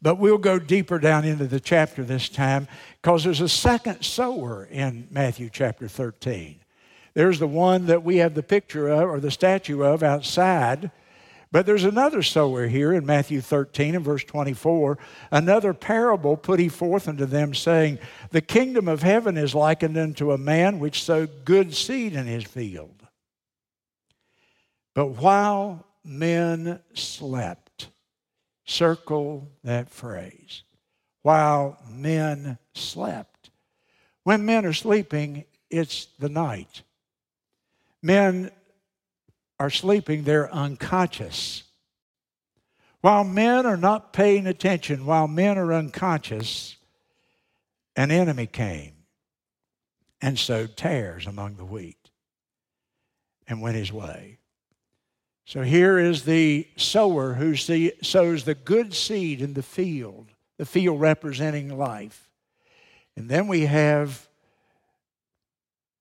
But 0.00 0.18
we'll 0.18 0.38
go 0.38 0.58
deeper 0.58 0.98
down 0.98 1.24
into 1.24 1.46
the 1.46 1.58
chapter 1.58 2.04
this 2.04 2.28
time 2.28 2.68
because 3.00 3.24
there's 3.24 3.40
a 3.40 3.48
second 3.48 4.02
sower 4.04 4.68
in 4.70 5.08
Matthew 5.10 5.48
chapter 5.50 5.88
13. 5.88 6.60
There's 7.14 7.38
the 7.38 7.48
one 7.48 7.86
that 7.86 8.04
we 8.04 8.18
have 8.18 8.34
the 8.34 8.42
picture 8.42 8.88
of 8.88 9.08
or 9.08 9.18
the 9.18 9.30
statue 9.30 9.82
of 9.82 10.02
outside 10.02 10.92
but 11.50 11.64
there's 11.64 11.84
another 11.84 12.22
sower 12.22 12.66
here 12.66 12.92
in 12.92 13.06
Matthew 13.06 13.40
13 13.40 13.94
and 13.94 14.04
verse 14.04 14.24
24. 14.24 14.98
Another 15.30 15.72
parable 15.72 16.36
put 16.36 16.60
he 16.60 16.68
forth 16.68 17.08
unto 17.08 17.24
them, 17.24 17.54
saying, 17.54 17.98
The 18.30 18.42
kingdom 18.42 18.86
of 18.86 19.02
heaven 19.02 19.36
is 19.38 19.54
likened 19.54 19.96
unto 19.96 20.32
a 20.32 20.38
man 20.38 20.78
which 20.78 21.02
sowed 21.02 21.44
good 21.44 21.74
seed 21.74 22.14
in 22.14 22.26
his 22.26 22.44
field. 22.44 23.02
But 24.94 25.08
while 25.08 25.86
men 26.04 26.80
slept, 26.92 27.88
circle 28.66 29.48
that 29.64 29.88
phrase. 29.88 30.64
While 31.22 31.78
men 31.90 32.58
slept. 32.74 33.50
When 34.24 34.44
men 34.44 34.66
are 34.66 34.74
sleeping, 34.74 35.44
it's 35.70 36.08
the 36.18 36.28
night. 36.28 36.82
Men 38.02 38.50
are 39.58 39.70
sleeping, 39.70 40.24
they're 40.24 40.52
unconscious. 40.52 41.64
While 43.00 43.24
men 43.24 43.66
are 43.66 43.76
not 43.76 44.12
paying 44.12 44.46
attention, 44.46 45.06
while 45.06 45.28
men 45.28 45.56
are 45.58 45.72
unconscious, 45.72 46.76
an 47.96 48.10
enemy 48.10 48.46
came 48.46 48.92
and 50.20 50.38
sowed 50.38 50.76
tares 50.76 51.26
among 51.26 51.56
the 51.56 51.64
wheat 51.64 52.10
and 53.46 53.62
went 53.62 53.76
his 53.76 53.92
way. 53.92 54.38
So 55.44 55.62
here 55.62 55.98
is 55.98 56.24
the 56.24 56.68
sower 56.76 57.34
who 57.34 57.56
sows 57.56 58.44
the 58.44 58.54
good 58.54 58.92
seed 58.92 59.40
in 59.40 59.54
the 59.54 59.62
field, 59.62 60.28
the 60.58 60.66
field 60.66 61.00
representing 61.00 61.78
life. 61.78 62.28
And 63.16 63.28
then 63.28 63.48
we 63.48 63.62
have 63.62 64.28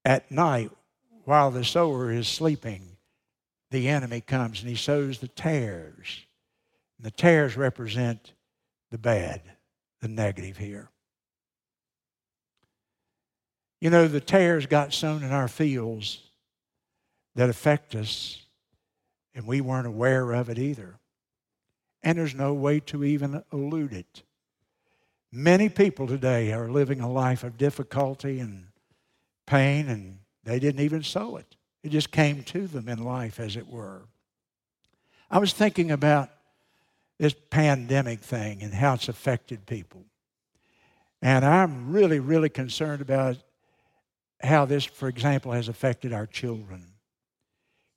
at 0.04 0.30
night, 0.30 0.72
while 1.24 1.52
the 1.52 1.63
sower 1.63 2.12
is 2.12 2.28
sleeping, 2.28 2.96
the 3.71 3.89
enemy 3.89 4.21
comes 4.21 4.62
and 4.62 4.69
he 4.69 4.75
sows 4.75 5.19
the 5.19 5.27
tares. 5.27 6.25
And 6.97 7.06
the 7.06 7.12
tares 7.12 7.58
represent 7.58 8.34
the 8.91 8.97
bad, 8.97 9.41
the 10.01 10.08
negative 10.08 10.58
here. 10.58 10.89
You 13.80 13.89
know, 13.89 14.08
the 14.08 14.21
tares 14.21 14.65
got 14.65 14.93
sown 14.93 15.23
in 15.23 15.32
our 15.32 15.47
fields 15.47 16.21
that 17.36 17.49
affect 17.49 17.93
us, 17.93 18.41
and 19.36 19.45
we 19.45 19.62
weren't 19.62 19.86
aware 19.86 20.32
of 20.32 20.49
it 20.49 20.58
either. 20.58 20.97
And 22.01 22.17
there's 22.17 22.34
no 22.34 22.53
way 22.53 22.80
to 22.82 23.03
even 23.03 23.43
elude 23.53 23.93
it. 23.93 24.23
Many 25.32 25.69
people 25.69 26.08
today 26.08 26.53
are 26.53 26.69
living 26.69 27.01
a 27.01 27.12
life 27.12 27.43
of 27.43 27.58
difficulty 27.58 28.39
and 28.39 28.67
pain, 29.45 29.89
and 29.89 30.19
they 30.43 30.58
didn't 30.58 30.82
even 30.82 31.03
sow 31.03 31.36
it. 31.36 31.57
It 31.88 31.91
just 31.91 32.12
came 32.12 32.43
to 32.43 32.67
them 32.67 32.89
in 32.89 33.02
life, 33.02 33.39
as 33.39 33.56
it 33.56 33.65
were. 33.65 34.02
I 35.32 35.39
was 35.39 35.54
thinking 35.54 35.89
about 35.89 36.30
this 37.17 37.34
pandemic 37.50 38.19
thing 38.19 38.62
and 38.62 38.73
how 38.73 38.95
it's 38.95 39.08
affected 39.08 39.65
people. 39.65 40.04
And 41.21 41.45
I'm 41.45 41.93
really, 41.93 42.19
really 42.19 42.50
concerned 42.50 43.02
about 43.02 43.38
how 44.41 44.65
this, 44.65 44.84
for 44.84 45.08
example, 45.08 45.54
has 45.54 45.69
affected 45.69 46.12
our 46.12 46.26
children. 46.26 46.88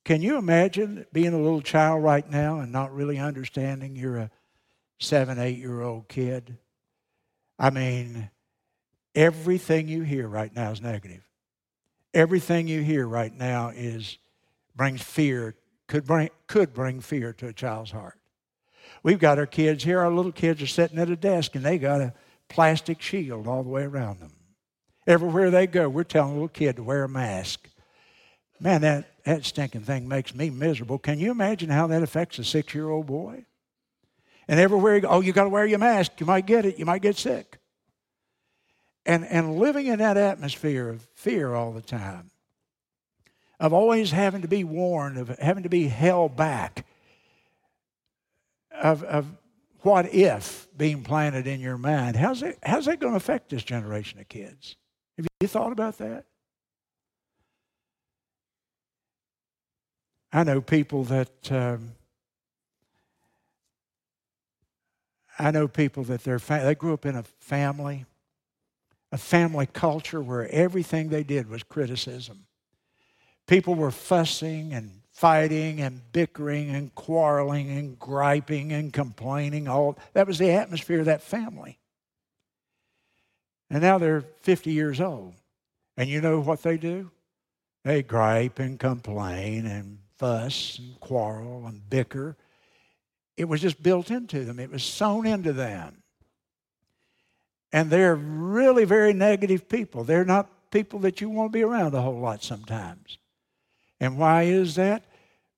Can 0.05 0.22
you 0.22 0.38
imagine 0.38 1.05
being 1.12 1.35
a 1.35 1.40
little 1.40 1.61
child 1.61 2.05
right 2.05 2.31
now 2.31 2.61
and 2.61 2.70
not 2.70 2.94
really 2.94 3.18
understanding 3.18 3.96
you're 3.96 4.18
a 4.18 4.31
seven, 5.00 5.40
eight 5.40 5.59
year 5.59 5.81
old 5.81 6.07
kid? 6.07 6.59
I 7.59 7.70
mean, 7.70 8.31
everything 9.16 9.88
you 9.88 10.03
hear 10.03 10.29
right 10.29 10.55
now 10.55 10.70
is 10.70 10.81
negative. 10.81 11.24
Everything 12.12 12.66
you 12.66 12.83
hear 12.83 13.07
right 13.07 13.37
now 13.37 13.68
is 13.68 14.18
brings 14.75 15.03
fear, 15.03 15.55
could 15.87 16.07
bring, 16.07 16.31
could 16.46 16.75
bring 16.75 17.01
fear 17.01 17.33
to 17.35 17.49
a 17.49 17.53
child's 17.53 17.90
heart. 17.90 18.18
We've 19.03 19.18
got 19.18 19.38
our 19.38 19.46
kids 19.46 19.85
here, 19.85 20.01
our 20.01 20.11
little 20.11 20.33
kids 20.33 20.61
are 20.62 20.66
sitting 20.66 20.99
at 20.99 21.11
a 21.11 21.16
desk 21.16 21.55
and 21.55 21.64
they 21.64 21.79
got 21.79 22.01
a 22.01 22.12
plastic 22.49 23.01
shield 23.01 23.46
all 23.46 23.62
the 23.62 23.68
way 23.68 23.85
around 23.85 24.20
them. 24.20 24.33
Everywhere 25.07 25.51
they 25.51 25.66
go, 25.66 25.88
we're 25.88 26.05
telling 26.05 26.33
a 26.33 26.35
little 26.35 26.49
kid 26.49 26.77
to 26.77 26.83
wear 26.83 27.05
a 27.05 27.09
mask. 27.09 27.68
Man, 28.59 28.83
that, 28.83 29.25
that 29.25 29.44
stinking 29.44 29.83
thing 29.83 30.07
makes 30.07 30.35
me 30.35 30.51
miserable. 30.51 30.99
Can 30.99 31.18
you 31.18 31.31
imagine 31.31 31.70
how 31.70 31.87
that 31.87 32.03
affects 32.03 32.38
a 32.38 32.44
six 32.44 32.75
year 32.75 32.90
old 32.90 33.07
boy? 33.07 33.46
And 34.49 34.59
everywhere 34.59 34.96
you 34.96 35.03
go, 35.03 35.09
oh, 35.09 35.20
you 35.20 35.33
got 35.33 35.44
to 35.44 35.49
wear 35.49 35.64
your 35.64 35.79
mask. 35.79 36.18
You 36.18 36.27
might 36.27 36.44
get 36.44 36.66
it. 36.66 36.79
You 36.79 36.85
might 36.85 37.03
get 37.03 37.16
sick. 37.16 37.60
And, 39.11 39.25
and 39.25 39.59
living 39.59 39.88
in 39.88 39.99
that 39.99 40.16
atmosphere 40.16 40.88
of 40.88 41.03
fear 41.16 41.53
all 41.53 41.73
the 41.73 41.83
time, 41.83 42.31
of 43.59 43.73
always 43.73 44.12
having 44.12 44.42
to 44.42 44.46
be 44.46 44.62
warned, 44.62 45.18
of 45.18 45.37
having 45.40 45.64
to 45.64 45.68
be 45.68 45.88
held 45.88 46.37
back, 46.37 46.87
of, 48.70 49.03
of 49.03 49.27
what 49.81 50.14
if 50.14 50.68
being 50.77 51.03
planted 51.03 51.49
in 51.49 51.59
your 51.59 51.77
mind, 51.77 52.14
how's, 52.14 52.44
it, 52.44 52.57
how's 52.62 52.85
that 52.85 53.01
going 53.01 53.12
to 53.12 53.16
affect 53.16 53.49
this 53.49 53.64
generation 53.64 54.20
of 54.20 54.29
kids? 54.29 54.77
Have 55.16 55.27
you 55.40 55.49
thought 55.49 55.73
about 55.73 55.99
that? 55.99 56.27
I 60.33 60.44
know 60.44 60.61
people 60.61 61.03
that 61.03 61.51
um, 61.51 61.94
I 65.37 65.51
know 65.51 65.66
people 65.66 66.05
that 66.05 66.23
their 66.23 66.38
fa- 66.38 66.61
they 66.62 66.77
grew 66.77 66.94
up 66.94 67.05
in 67.05 67.16
a 67.16 67.25
family, 67.40 68.07
a 69.12 69.18
family 69.18 69.66
culture 69.66 70.20
where 70.20 70.49
everything 70.49 71.09
they 71.09 71.25
did 71.25 71.49
was 71.49 71.62
criticism. 71.62 72.46
People 73.46 73.75
were 73.75 73.90
fussing 73.90 74.73
and 74.73 75.01
fighting 75.12 75.81
and 75.81 76.01
bickering 76.12 76.70
and 76.70 76.94
quarreling 76.94 77.70
and 77.70 77.99
griping 77.99 78.73
and 78.73 78.92
complaining. 78.92 79.68
All 79.68 79.99
that 80.12 80.27
was 80.27 80.38
the 80.38 80.51
atmosphere 80.51 81.01
of 81.01 81.07
that 81.07 81.23
family. 81.23 81.79
And 83.68 83.83
now 83.83 83.99
they're 83.99 84.25
50 84.42 84.73
years 84.73 85.01
old. 85.01 85.35
And 85.96 86.09
you 86.09 86.20
know 86.20 86.40
what 86.40 86.62
they 86.62 86.77
do? 86.77 87.11
They 87.85 88.03
gripe 88.03 88.59
and 88.59 88.79
complain 88.79 89.66
and 89.66 89.99
fuss 90.18 90.79
and 90.79 90.99
quarrel 91.01 91.66
and 91.66 91.88
bicker. 91.88 92.37
It 93.37 93.46
was 93.46 93.61
just 93.61 93.83
built 93.83 94.11
into 94.11 94.44
them, 94.44 94.59
it 94.59 94.70
was 94.70 94.83
sewn 94.83 95.27
into 95.27 95.53
them. 95.53 95.99
And 97.72 97.90
they're 97.90 98.16
really 98.16 98.85
very 98.85 99.12
negative 99.12 99.68
people. 99.68 100.04
They're 100.04 100.24
not 100.24 100.70
people 100.70 101.00
that 101.00 101.20
you 101.20 101.28
want 101.28 101.52
to 101.52 101.59
be 101.59 101.62
around 101.62 101.94
a 101.94 102.02
whole 102.02 102.18
lot 102.18 102.42
sometimes. 102.42 103.18
And 104.00 104.18
why 104.18 104.44
is 104.44 104.74
that? 104.76 105.04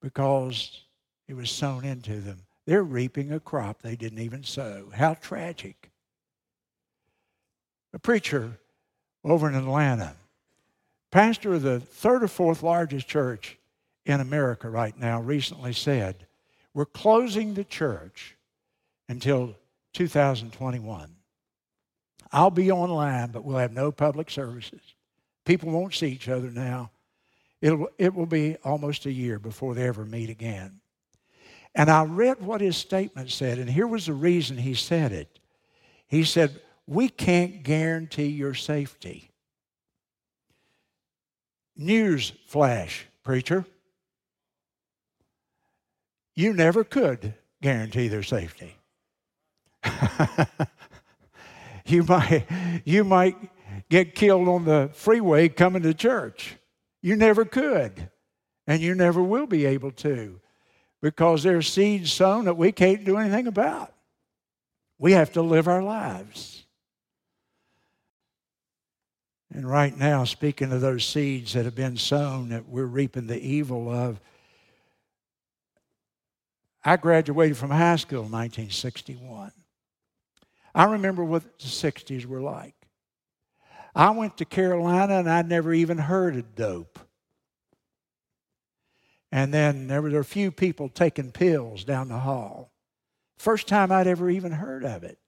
Because 0.01 0.83
it 1.29 1.35
was 1.35 1.51
sown 1.51 1.85
into 1.85 2.20
them. 2.20 2.38
They're 2.66 2.83
reaping 2.83 3.33
a 3.33 3.40
crop 3.40 3.83
they 3.83 3.96
didn't 3.96 4.20
even 4.20 4.44
sow. 4.44 4.90
How 4.94 5.14
tragic. 5.14 5.90
A 7.94 7.98
preacher 7.98 8.59
over 9.25 9.48
in 9.48 9.55
Atlanta, 9.55 10.14
pastor 11.11 11.55
of 11.55 11.62
the 11.62 11.81
third 11.81 12.22
or 12.22 12.29
fourth 12.29 12.62
largest 12.62 13.07
church 13.07 13.59
in 14.05 14.20
America 14.20 14.68
right 14.68 14.98
now 14.98 15.20
recently 15.20 15.72
said, 15.72 16.27
We're 16.75 16.87
closing 16.87 17.55
the 17.55 17.64
church 17.64 18.37
until 19.09 19.55
2021. 19.92 21.14
I'll 22.33 22.51
be 22.51 22.71
online, 22.71 23.31
but 23.31 23.45
we'll 23.45 23.59
have 23.59 23.73
no 23.73 23.92
public 23.92 24.31
services. 24.31 24.81
People 25.45 25.71
won't 25.71 25.95
see 25.95 26.09
each 26.09 26.29
other 26.29 26.51
now. 26.51 26.90
It'll, 27.61 27.88
it 27.99 28.14
will 28.14 28.27
be 28.27 28.57
almost 28.64 29.07
a 29.07 29.12
year 29.12 29.38
before 29.38 29.75
they 29.75 29.87
ever 29.87 30.05
meet 30.05 30.31
again. 30.31 30.81
And 31.75 31.90
I 31.90 32.05
read 32.05 32.40
what 32.42 32.61
his 32.61 32.77
statement 32.77 33.31
said, 33.31 33.59
and 33.59 33.68
here 33.68 33.87
was 33.87 34.07
the 34.07 34.12
reason 34.12 34.57
he 34.57 34.75
said 34.75 35.12
it. 35.12 35.38
He 36.07 36.25
said, 36.25 36.61
We 36.87 37.09
can't 37.09 37.62
guarantee 37.62 38.27
your 38.27 38.55
safety. 38.55 39.31
News 41.77 42.33
flash, 42.47 43.07
preacher 43.23 43.64
you 46.35 46.53
never 46.53 46.85
could 46.85 47.35
guarantee 47.61 48.09
their 48.09 48.23
safety. 48.23 48.77
you 51.92 52.02
might 52.02 52.46
you 52.85 53.05
might 53.05 53.37
get 53.88 54.14
killed 54.14 54.48
on 54.48 54.64
the 54.64 54.90
freeway 54.92 55.48
coming 55.48 55.83
to 55.83 55.94
church. 55.94 56.57
You 57.02 57.16
never 57.16 57.44
could. 57.44 58.09
And 58.66 58.81
you 58.81 58.94
never 58.94 59.22
will 59.22 59.46
be 59.46 59.66
able 59.66 59.90
to 59.90 60.40
because 61.00 61.42
there's 61.42 61.70
seeds 61.70 62.12
sown 62.12 62.44
that 62.44 62.57
we 62.57 62.72
can't 62.72 63.05
do 63.05 63.18
anything 63.18 63.48
about. 63.48 63.92
We 64.98 65.12
have 65.12 65.33
to 65.33 65.42
live 65.42 65.66
our 65.66 65.83
lives. 65.83 66.64
And 69.52 69.68
right 69.68 69.96
now, 69.96 70.24
speaking 70.24 70.72
of 70.72 70.81
those 70.81 71.05
seeds 71.05 71.52
that 71.52 71.64
have 71.64 71.74
been 71.74 71.96
sown 71.96 72.50
that 72.50 72.68
we're 72.68 72.87
reaping 72.87 73.26
the 73.26 73.38
evil 73.38 73.90
of, 73.90 74.20
I 76.85 76.96
graduated 76.96 77.57
from 77.57 77.70
high 77.70 77.96
school 77.96 78.24
in 78.24 78.33
1961. 78.33 79.52
I 80.74 80.85
remember 80.85 81.24
what 81.24 81.58
the 81.58 81.66
60s 81.66 82.26
were 82.26 82.40
like. 82.40 82.74
I 83.94 84.11
went 84.11 84.38
to 84.38 84.44
Carolina 84.44 85.18
and 85.18 85.30
I'd 85.30 85.48
never 85.48 85.72
even 85.74 85.98
heard 85.98 86.37
of 86.37 86.54
dope. 86.54 86.98
And 89.30 89.52
then 89.52 89.87
there 89.87 90.02
were 90.02 90.18
a 90.18 90.24
few 90.24 90.50
people 90.50 90.88
taking 90.88 91.30
pills 91.30 91.85
down 91.85 92.08
the 92.08 92.18
hall. 92.18 92.70
First 93.38 93.66
time 93.66 93.90
I'd 93.90 94.06
ever 94.06 94.30
even 94.30 94.52
heard 94.52 94.85
of 94.85 95.04
it. 95.04 95.18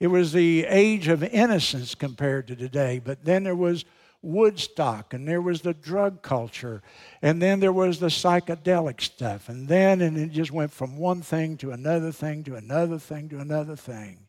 It 0.00 0.08
was 0.08 0.32
the 0.32 0.64
age 0.66 1.08
of 1.08 1.22
innocence 1.22 1.94
compared 1.94 2.46
to 2.48 2.56
today, 2.56 3.00
but 3.04 3.24
then 3.24 3.44
there 3.44 3.56
was 3.56 3.84
Woodstock, 4.20 5.14
and 5.14 5.28
there 5.28 5.40
was 5.40 5.60
the 5.60 5.74
drug 5.74 6.22
culture, 6.22 6.82
and 7.22 7.40
then 7.40 7.60
there 7.60 7.72
was 7.72 8.00
the 8.00 8.08
psychedelic 8.08 9.00
stuff, 9.00 9.48
and 9.48 9.68
then 9.68 10.00
and 10.00 10.18
it 10.18 10.32
just 10.32 10.50
went 10.50 10.72
from 10.72 10.96
one 10.96 11.22
thing 11.22 11.56
to 11.58 11.70
another 11.70 12.10
thing 12.10 12.42
to 12.44 12.56
another 12.56 12.98
thing 12.98 13.28
to 13.28 13.38
another 13.38 13.76
thing. 13.76 14.27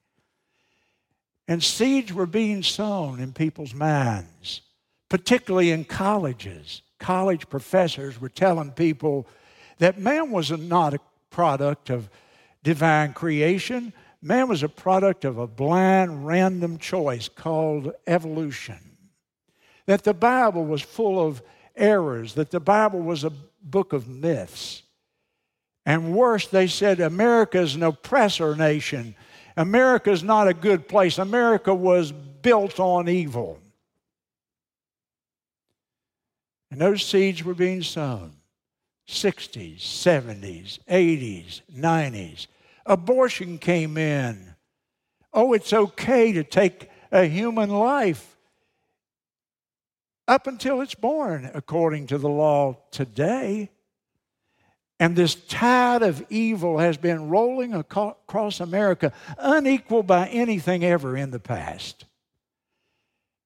And 1.49 1.61
seeds 1.61 2.13
were 2.13 2.25
being 2.25 2.63
sown 2.63 3.19
in 3.19 3.33
people's 3.33 3.73
minds, 3.73 4.61
particularly 5.09 5.71
in 5.71 5.83
colleges. 5.83 6.81
College 6.99 7.49
professors 7.49 8.21
were 8.21 8.29
telling 8.29 8.71
people 8.71 9.27
that 9.79 9.99
man 9.99 10.31
was 10.31 10.51
not 10.51 10.93
a 10.93 10.99
product 11.29 11.89
of 11.89 12.09
divine 12.63 13.11
creation, 13.11 13.91
man 14.21 14.47
was 14.47 14.63
a 14.63 14.69
product 14.69 15.25
of 15.25 15.37
a 15.37 15.47
blind, 15.47 16.25
random 16.25 16.77
choice 16.77 17.27
called 17.27 17.91
evolution 18.07 18.89
that 19.89 20.03
the 20.03 20.13
Bible 20.13 20.65
was 20.65 20.83
full 20.83 21.19
of 21.19 21.41
errors, 21.75 22.35
that 22.35 22.51
the 22.51 22.59
Bible 22.59 22.99
was 22.99 23.23
a 23.23 23.33
book 23.63 23.91
of 23.91 24.07
myths. 24.07 24.83
And 25.83 26.13
worse, 26.13 26.45
they 26.45 26.67
said 26.67 26.99
America 26.99 27.59
is 27.59 27.73
an 27.73 27.81
oppressor 27.81 28.55
nation. 28.55 29.15
America 29.59 30.09
is 30.09 30.23
not 30.23 30.47
a 30.47 30.53
good 30.53 30.87
place. 30.87 31.17
America 31.17 31.75
was 31.75 32.13
built 32.13 32.79
on 32.79 33.09
evil. 33.09 33.59
And 36.71 36.79
those 36.79 37.05
seeds 37.05 37.43
were 37.43 37.53
being 37.53 37.83
sown 37.83 38.37
60s, 39.05 39.79
70s, 39.79 40.79
80s, 40.89 41.59
90s. 41.75 42.47
Abortion 42.85 43.57
came 43.57 43.97
in. 43.97 44.55
Oh, 45.33 45.51
it's 45.51 45.73
okay 45.73 46.31
to 46.31 46.45
take 46.45 46.89
a 47.11 47.25
human 47.25 47.69
life 47.69 48.37
up 50.25 50.47
until 50.47 50.79
it's 50.79 50.95
born, 50.95 51.51
according 51.53 52.07
to 52.07 52.17
the 52.17 52.29
law 52.29 52.77
today. 52.91 53.71
And 54.99 55.15
this 55.15 55.35
tide 55.35 56.03
of 56.03 56.25
evil 56.29 56.77
has 56.77 56.97
been 56.97 57.29
rolling 57.29 57.73
across 57.73 58.59
America, 58.59 59.13
unequaled 59.37 60.07
by 60.07 60.27
anything 60.27 60.83
ever 60.83 61.15
in 61.15 61.31
the 61.31 61.39
past. 61.39 62.05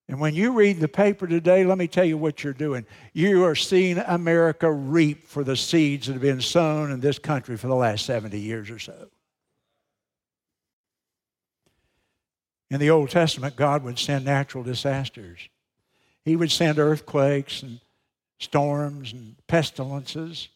And 0.07 0.19
when 0.19 0.33
you 0.33 0.51
read 0.51 0.79
the 0.79 0.87
paper 0.87 1.27
today, 1.27 1.63
let 1.63 1.77
me 1.77 1.87
tell 1.87 2.03
you 2.03 2.17
what 2.17 2.43
you're 2.43 2.53
doing. 2.53 2.85
You 3.13 3.45
are 3.45 3.55
seeing 3.55 3.99
America 3.99 4.69
reap 4.71 5.27
for 5.27 5.43
the 5.43 5.55
seeds 5.55 6.07
that 6.07 6.13
have 6.13 6.21
been 6.21 6.41
sown 6.41 6.91
in 6.91 6.99
this 6.99 7.19
country 7.19 7.55
for 7.55 7.67
the 7.67 7.75
last 7.75 8.05
70 8.05 8.37
years 8.39 8.69
or 8.69 8.79
so. 8.79 9.09
In 12.69 12.79
the 12.79 12.89
Old 12.89 13.11
Testament, 13.11 13.55
God 13.55 13.83
would 13.83 13.99
send 13.99 14.25
natural 14.25 14.63
disasters. 14.63 15.47
He 16.25 16.35
would 16.35 16.51
send 16.51 16.79
earthquakes 16.79 17.61
and 17.61 17.79
storms 18.39 19.13
and 19.13 19.35
pestilences. 19.47 20.49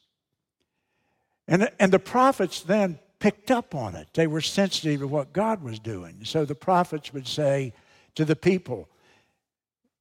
And, 1.47 1.69
and 1.79 1.91
the 1.91 1.99
prophets 1.99 2.61
then 2.61 2.99
picked 3.19 3.51
up 3.51 3.73
on 3.73 3.95
it. 3.95 4.09
They 4.13 4.27
were 4.27 4.41
sensitive 4.41 4.99
to 4.99 5.07
what 5.07 5.33
God 5.33 5.63
was 5.63 5.79
doing. 5.79 6.19
So 6.23 6.45
the 6.45 6.55
prophets 6.55 7.13
would 7.13 7.27
say 7.27 7.73
to 8.15 8.25
the 8.25 8.35
people, 8.35 8.89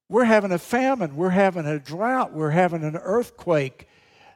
We're 0.08 0.24
having 0.24 0.52
a 0.52 0.58
famine, 0.58 1.16
we're 1.16 1.30
having 1.30 1.66
a 1.66 1.78
drought, 1.78 2.32
we're 2.32 2.50
having 2.50 2.82
an 2.82 2.96
earthquake. 2.96 3.88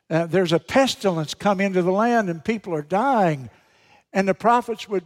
Uh, 0.09 0.27
there's 0.27 0.53
a 0.53 0.59
pestilence 0.59 1.35
come 1.35 1.61
into 1.61 1.83
the 1.83 1.93
land 1.93 2.29
and 2.29 2.45
people 2.45 2.75
are 2.75 2.83
dying. 2.83 3.49
And 4.13 4.27
the 4.27 4.35
prophets 4.35 4.89
would, 4.89 5.05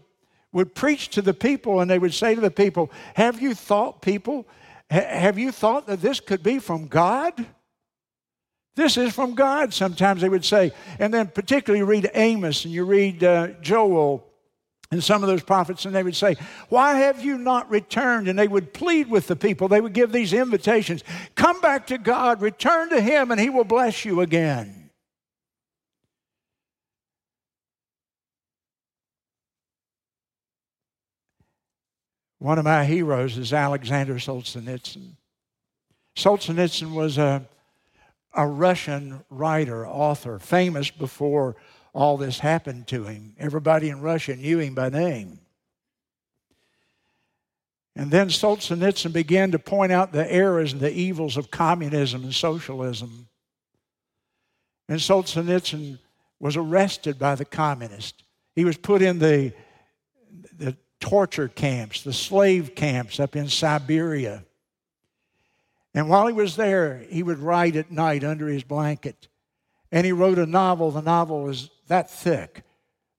would 0.52 0.74
preach 0.74 1.10
to 1.10 1.22
the 1.22 1.34
people 1.34 1.80
and 1.80 1.90
they 1.90 1.98
would 1.98 2.14
say 2.14 2.34
to 2.34 2.40
the 2.40 2.50
people, 2.50 2.90
Have 3.14 3.40
you 3.40 3.54
thought, 3.54 4.02
people, 4.02 4.46
ha- 4.90 5.06
have 5.08 5.38
you 5.38 5.52
thought 5.52 5.86
that 5.86 6.00
this 6.00 6.20
could 6.20 6.42
be 6.42 6.58
from 6.58 6.86
God? 6.86 7.46
This 8.76 8.96
is 8.96 9.14
from 9.14 9.34
God, 9.34 9.72
sometimes 9.72 10.20
they 10.20 10.28
would 10.28 10.44
say. 10.44 10.72
And 10.98 11.14
then, 11.14 11.28
particularly, 11.28 11.84
read 11.84 12.10
Amos 12.14 12.64
and 12.64 12.74
you 12.74 12.84
read 12.84 13.22
uh, 13.22 13.48
Joel 13.60 14.24
and 14.90 15.02
some 15.02 15.22
of 15.22 15.28
those 15.28 15.42
prophets, 15.42 15.84
and 15.84 15.94
they 15.94 16.02
would 16.02 16.16
say, 16.16 16.36
Why 16.68 16.94
have 16.94 17.24
you 17.24 17.38
not 17.38 17.70
returned? 17.70 18.28
And 18.28 18.38
they 18.38 18.48
would 18.48 18.72
plead 18.72 19.08
with 19.08 19.28
the 19.28 19.36
people. 19.36 19.68
They 19.68 19.80
would 19.80 19.92
give 19.92 20.12
these 20.12 20.32
invitations 20.32 21.04
Come 21.34 21.60
back 21.60 21.86
to 21.88 21.98
God, 21.98 22.40
return 22.40 22.90
to 22.90 23.00
Him, 23.00 23.30
and 23.30 23.40
He 23.40 23.50
will 23.50 23.64
bless 23.64 24.04
you 24.04 24.20
again. 24.20 24.90
One 32.38 32.58
of 32.58 32.64
my 32.64 32.84
heroes 32.84 33.38
is 33.38 33.52
Alexander 33.52 34.16
Solzhenitsyn. 34.16 35.12
Solzhenitsyn 36.16 36.92
was 36.92 37.16
a 37.16 37.46
a 38.34 38.46
Russian 38.46 39.24
writer, 39.30 39.86
author, 39.86 40.38
famous 40.38 40.90
before 40.90 41.56
all 41.92 42.16
this 42.16 42.40
happened 42.40 42.86
to 42.88 43.04
him. 43.04 43.34
Everybody 43.38 43.88
in 43.88 44.00
Russia 44.00 44.34
knew 44.34 44.58
him 44.58 44.74
by 44.74 44.88
name. 44.88 45.38
And 47.96 48.10
then 48.10 48.28
Solzhenitsyn 48.28 49.12
began 49.12 49.52
to 49.52 49.58
point 49.58 49.92
out 49.92 50.12
the 50.12 50.30
errors 50.30 50.72
and 50.72 50.80
the 50.80 50.92
evils 50.92 51.36
of 51.36 51.50
communism 51.50 52.24
and 52.24 52.34
socialism. 52.34 53.28
And 54.88 54.98
Solzhenitsyn 54.98 56.00
was 56.40 56.56
arrested 56.56 57.18
by 57.18 57.36
the 57.36 57.44
communists. 57.44 58.22
He 58.56 58.64
was 58.64 58.76
put 58.76 59.00
in 59.00 59.20
the, 59.20 59.52
the 60.56 60.76
torture 60.98 61.48
camps, 61.48 62.02
the 62.02 62.12
slave 62.12 62.74
camps 62.74 63.20
up 63.20 63.36
in 63.36 63.48
Siberia. 63.48 64.44
And 65.94 66.08
while 66.08 66.26
he 66.26 66.32
was 66.32 66.56
there, 66.56 67.04
he 67.08 67.22
would 67.22 67.38
write 67.38 67.76
at 67.76 67.90
night 67.90 68.24
under 68.24 68.48
his 68.48 68.64
blanket. 68.64 69.28
And 69.92 70.04
he 70.04 70.12
wrote 70.12 70.38
a 70.38 70.46
novel. 70.46 70.90
The 70.90 71.00
novel 71.00 71.44
was 71.44 71.70
that 71.86 72.10
thick, 72.10 72.64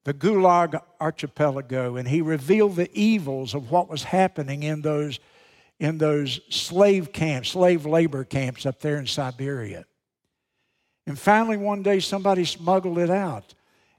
The 0.03 0.13
Gulag 0.13 0.79
Archipelago. 0.99 1.95
And 1.95 2.07
he 2.07 2.21
revealed 2.21 2.75
the 2.75 2.91
evils 2.93 3.53
of 3.53 3.71
what 3.71 3.89
was 3.89 4.03
happening 4.03 4.63
in 4.63 4.81
those, 4.81 5.19
in 5.79 5.97
those 5.97 6.41
slave 6.49 7.13
camps, 7.13 7.49
slave 7.49 7.85
labor 7.85 8.25
camps 8.25 8.65
up 8.65 8.81
there 8.81 8.97
in 8.97 9.07
Siberia. 9.07 9.85
And 11.07 11.17
finally, 11.17 11.57
one 11.57 11.81
day, 11.81 12.01
somebody 12.01 12.43
smuggled 12.43 12.97
it 12.97 13.09
out. 13.09 13.53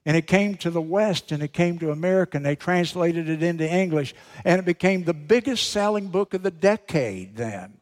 And 0.05 0.17
it 0.17 0.27
came 0.27 0.57
to 0.59 0.71
the 0.71 0.81
West 0.83 1.33
and 1.33 1.43
it 1.43 1.53
came 1.53 1.81
to 1.81 1.91
America, 1.91 2.37
and 2.37 2.47
they 2.47 2.55
translated 2.55 3.29
it 3.29 3.43
into 3.43 3.69
English. 3.69 4.15
And 4.45 4.61
it 4.61 4.65
became 4.65 5.03
the 5.03 5.15
biggest 5.15 5.71
selling 5.71 6.09
book 6.09 6.35
of 6.35 6.43
the 6.43 6.51
decade 6.51 7.37
then. 7.37 7.76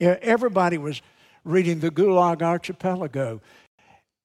Everybody 0.00 0.78
was 0.78 1.02
reading 1.44 1.80
the 1.80 1.90
Gulag 1.90 2.42
Archipelago, 2.42 3.40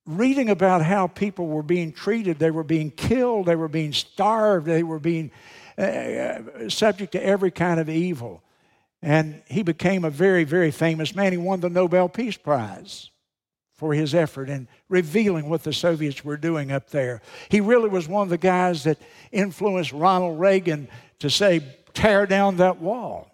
reading 0.05 0.49
about 0.49 0.83
how 0.83 1.07
people 1.07 1.47
were 1.47 1.63
being 1.63 1.91
treated. 1.91 2.39
They 2.39 2.51
were 2.51 2.63
being 2.63 2.91
killed, 2.91 3.45
they 3.45 3.55
were 3.55 3.67
being 3.67 3.93
starved, 3.93 4.65
they 4.65 4.83
were 4.83 4.99
being 4.99 5.31
uh, 5.77 5.81
uh, 5.81 6.69
subject 6.69 7.13
to 7.13 7.25
every 7.25 7.51
kind 7.51 7.79
of 7.79 7.89
evil. 7.89 8.43
And 9.01 9.41
he 9.47 9.63
became 9.63 10.05
a 10.05 10.09
very, 10.09 10.43
very 10.43 10.71
famous 10.71 11.15
man. 11.15 11.31
He 11.31 11.38
won 11.38 11.59
the 11.59 11.69
Nobel 11.69 12.07
Peace 12.07 12.38
Prize 12.38 13.09
for 13.73 13.93
his 13.93 14.13
effort 14.15 14.49
in 14.49 14.67
revealing 14.88 15.49
what 15.49 15.63
the 15.63 15.73
Soviets 15.73 16.23
were 16.23 16.38
doing 16.38 16.71
up 16.71 16.89
there. 16.89 17.21
He 17.49 17.59
really 17.59 17.89
was 17.89 18.07
one 18.07 18.23
of 18.23 18.29
the 18.29 18.38
guys 18.38 18.83
that 18.83 18.97
influenced 19.31 19.91
Ronald 19.91 20.39
Reagan 20.39 20.88
to 21.19 21.29
say, 21.29 21.62
tear 21.93 22.25
down 22.25 22.57
that 22.57 22.79
wall. 22.79 23.32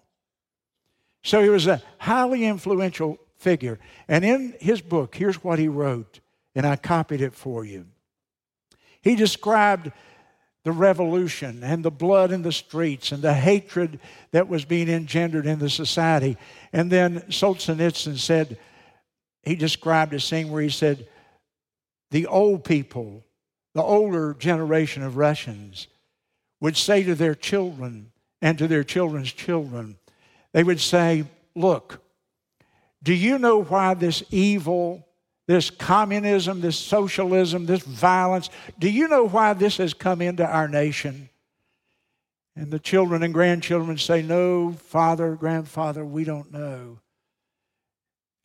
So 1.22 1.42
he 1.42 1.48
was 1.48 1.66
a 1.66 1.82
highly 1.98 2.44
influential 2.44 3.18
figure. 3.38 3.78
And 4.08 4.24
in 4.24 4.54
his 4.60 4.80
book, 4.80 5.14
here's 5.14 5.42
what 5.42 5.58
he 5.58 5.68
wrote, 5.68 6.20
and 6.54 6.66
I 6.66 6.76
copied 6.76 7.20
it 7.20 7.34
for 7.34 7.64
you. 7.64 7.86
He 9.02 9.16
described 9.16 9.92
the 10.62 10.72
revolution 10.72 11.62
and 11.64 11.82
the 11.82 11.90
blood 11.90 12.32
in 12.32 12.42
the 12.42 12.52
streets 12.52 13.12
and 13.12 13.22
the 13.22 13.32
hatred 13.32 13.98
that 14.32 14.48
was 14.48 14.66
being 14.66 14.90
engendered 14.90 15.46
in 15.46 15.58
the 15.58 15.70
society. 15.70 16.36
And 16.72 16.90
then 16.90 17.20
Solzhenitsyn 17.28 18.18
said, 18.18 18.58
he 19.42 19.54
described 19.54 20.12
a 20.12 20.20
scene 20.20 20.50
where 20.50 20.62
he 20.62 20.68
said, 20.68 21.08
the 22.10 22.26
old 22.26 22.64
people, 22.64 23.24
the 23.74 23.82
older 23.82 24.34
generation 24.34 25.02
of 25.02 25.16
Russians, 25.16 25.86
would 26.60 26.76
say 26.76 27.02
to 27.04 27.14
their 27.14 27.34
children 27.34 28.12
and 28.42 28.58
to 28.58 28.68
their 28.68 28.84
children's 28.84 29.32
children, 29.32 29.96
they 30.52 30.64
would 30.64 30.80
say, 30.80 31.24
Look, 31.54 32.02
do 33.02 33.12
you 33.14 33.38
know 33.38 33.62
why 33.62 33.94
this 33.94 34.22
evil, 34.30 35.06
this 35.46 35.70
communism, 35.70 36.60
this 36.60 36.78
socialism, 36.78 37.66
this 37.66 37.82
violence, 37.82 38.50
do 38.78 38.88
you 38.88 39.08
know 39.08 39.26
why 39.26 39.52
this 39.52 39.78
has 39.78 39.94
come 39.94 40.22
into 40.22 40.46
our 40.46 40.68
nation? 40.68 41.28
And 42.56 42.70
the 42.70 42.78
children 42.78 43.22
and 43.22 43.32
grandchildren 43.32 43.96
say, 43.98 44.22
No, 44.22 44.72
father, 44.72 45.34
grandfather, 45.34 46.04
we 46.04 46.24
don't 46.24 46.52
know. 46.52 46.98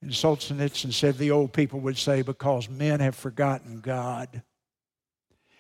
And 0.02 0.12
Solzhenitsyn 0.12 0.94
said 0.94 1.18
the 1.18 1.32
old 1.32 1.52
people 1.52 1.80
would 1.82 1.98
say, 1.98 2.22
Because 2.22 2.70
men 2.70 3.00
have 3.00 3.16
forgotten 3.16 3.82
God. 3.82 4.44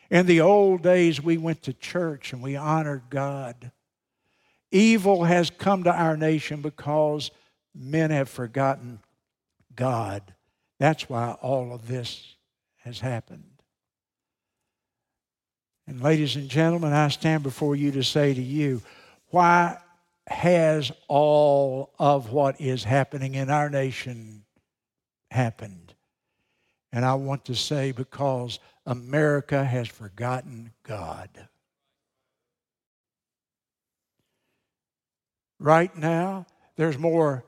In 0.09 0.27
the 0.27 0.41
old 0.41 0.83
days, 0.83 1.21
we 1.21 1.37
went 1.37 1.63
to 1.63 1.73
church 1.73 2.31
and 2.31 2.41
we 2.41 2.55
honored 2.55 3.03
God. 3.09 3.71
Evil 4.71 5.23
has 5.23 5.49
come 5.49 5.83
to 5.83 5.91
our 5.91 6.17
nation 6.17 6.61
because 6.61 7.31
men 7.73 8.11
have 8.11 8.29
forgotten 8.29 8.99
God. 9.75 10.33
That's 10.79 11.09
why 11.09 11.31
all 11.41 11.73
of 11.73 11.87
this 11.87 12.35
has 12.83 12.99
happened. 12.99 13.43
And, 15.87 16.01
ladies 16.01 16.35
and 16.35 16.49
gentlemen, 16.49 16.93
I 16.93 17.09
stand 17.09 17.43
before 17.43 17.75
you 17.75 17.91
to 17.91 18.03
say 18.03 18.33
to 18.33 18.41
you, 18.41 18.81
why 19.27 19.77
has 20.27 20.91
all 21.07 21.93
of 21.99 22.31
what 22.31 22.59
is 22.59 22.83
happening 22.83 23.35
in 23.35 23.49
our 23.49 23.69
nation 23.69 24.43
happened? 25.29 25.93
And 26.91 27.05
I 27.05 27.13
want 27.15 27.45
to 27.45 27.55
say, 27.55 27.91
because 27.91 28.59
America 28.85 29.63
has 29.63 29.87
forgotten 29.87 30.71
God. 30.83 31.29
Right 35.59 35.95
now. 35.97 36.45
There's 36.75 36.97
more 36.97 37.45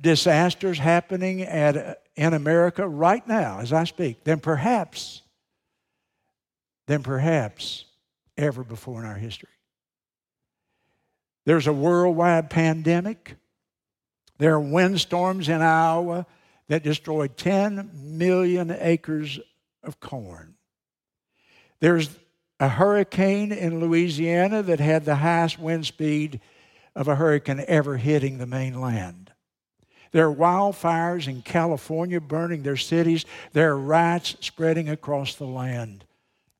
disasters 0.00 0.78
happening 0.78 1.42
at, 1.42 2.02
in 2.16 2.34
America 2.34 2.86
right 2.86 3.26
now 3.26 3.60
as 3.60 3.72
I 3.72 3.84
speak 3.84 4.24
than 4.24 4.40
perhaps 4.40 5.22
than 6.86 7.02
perhaps 7.02 7.84
ever 8.36 8.62
before 8.62 9.00
in 9.00 9.08
our 9.08 9.16
history. 9.16 9.48
There's 11.44 11.66
a 11.66 11.72
worldwide 11.72 12.50
pandemic. 12.50 13.36
There 14.38 14.54
are 14.54 14.60
windstorms 14.60 15.48
in 15.48 15.62
Iowa 15.62 16.26
that 16.68 16.82
destroyed 16.82 17.36
10 17.36 17.90
million 17.94 18.76
acres 18.78 19.38
of 19.82 20.00
corn. 20.00 20.54
There's 21.80 22.10
a 22.58 22.68
hurricane 22.68 23.52
in 23.52 23.80
Louisiana 23.80 24.62
that 24.62 24.80
had 24.80 25.04
the 25.04 25.16
highest 25.16 25.58
wind 25.58 25.86
speed 25.86 26.40
of 26.96 27.06
a 27.06 27.14
hurricane 27.14 27.62
ever 27.68 27.98
hitting 27.98 28.38
the 28.38 28.46
mainland. 28.46 29.30
There 30.12 30.28
are 30.28 30.34
wildfires 30.34 31.28
in 31.28 31.42
California 31.42 32.20
burning 32.20 32.62
their 32.62 32.78
cities. 32.78 33.26
There 33.52 33.70
are 33.72 33.78
riots 33.78 34.34
spreading 34.40 34.88
across 34.88 35.34
the 35.34 35.44
land. 35.44 36.06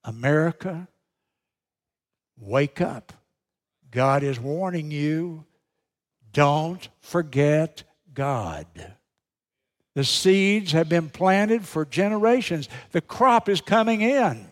America, 0.05 0.89
wake 2.39 2.82
up. 2.82 3.14
God 3.91 4.22
is 4.22 4.39
warning 4.39 4.91
you. 4.91 5.47
Don't 6.32 6.87
forget 7.01 7.82
God. 8.12 8.66
The 9.95 10.05
seeds 10.05 10.72
have 10.72 10.91
been 10.91 11.09
planted 11.09 11.64
for 11.64 11.87
generations. 11.87 12.68
The 12.93 13.01
crop 13.01 13.49
is 13.49 13.62
coming 13.62 14.03
in. 14.03 14.47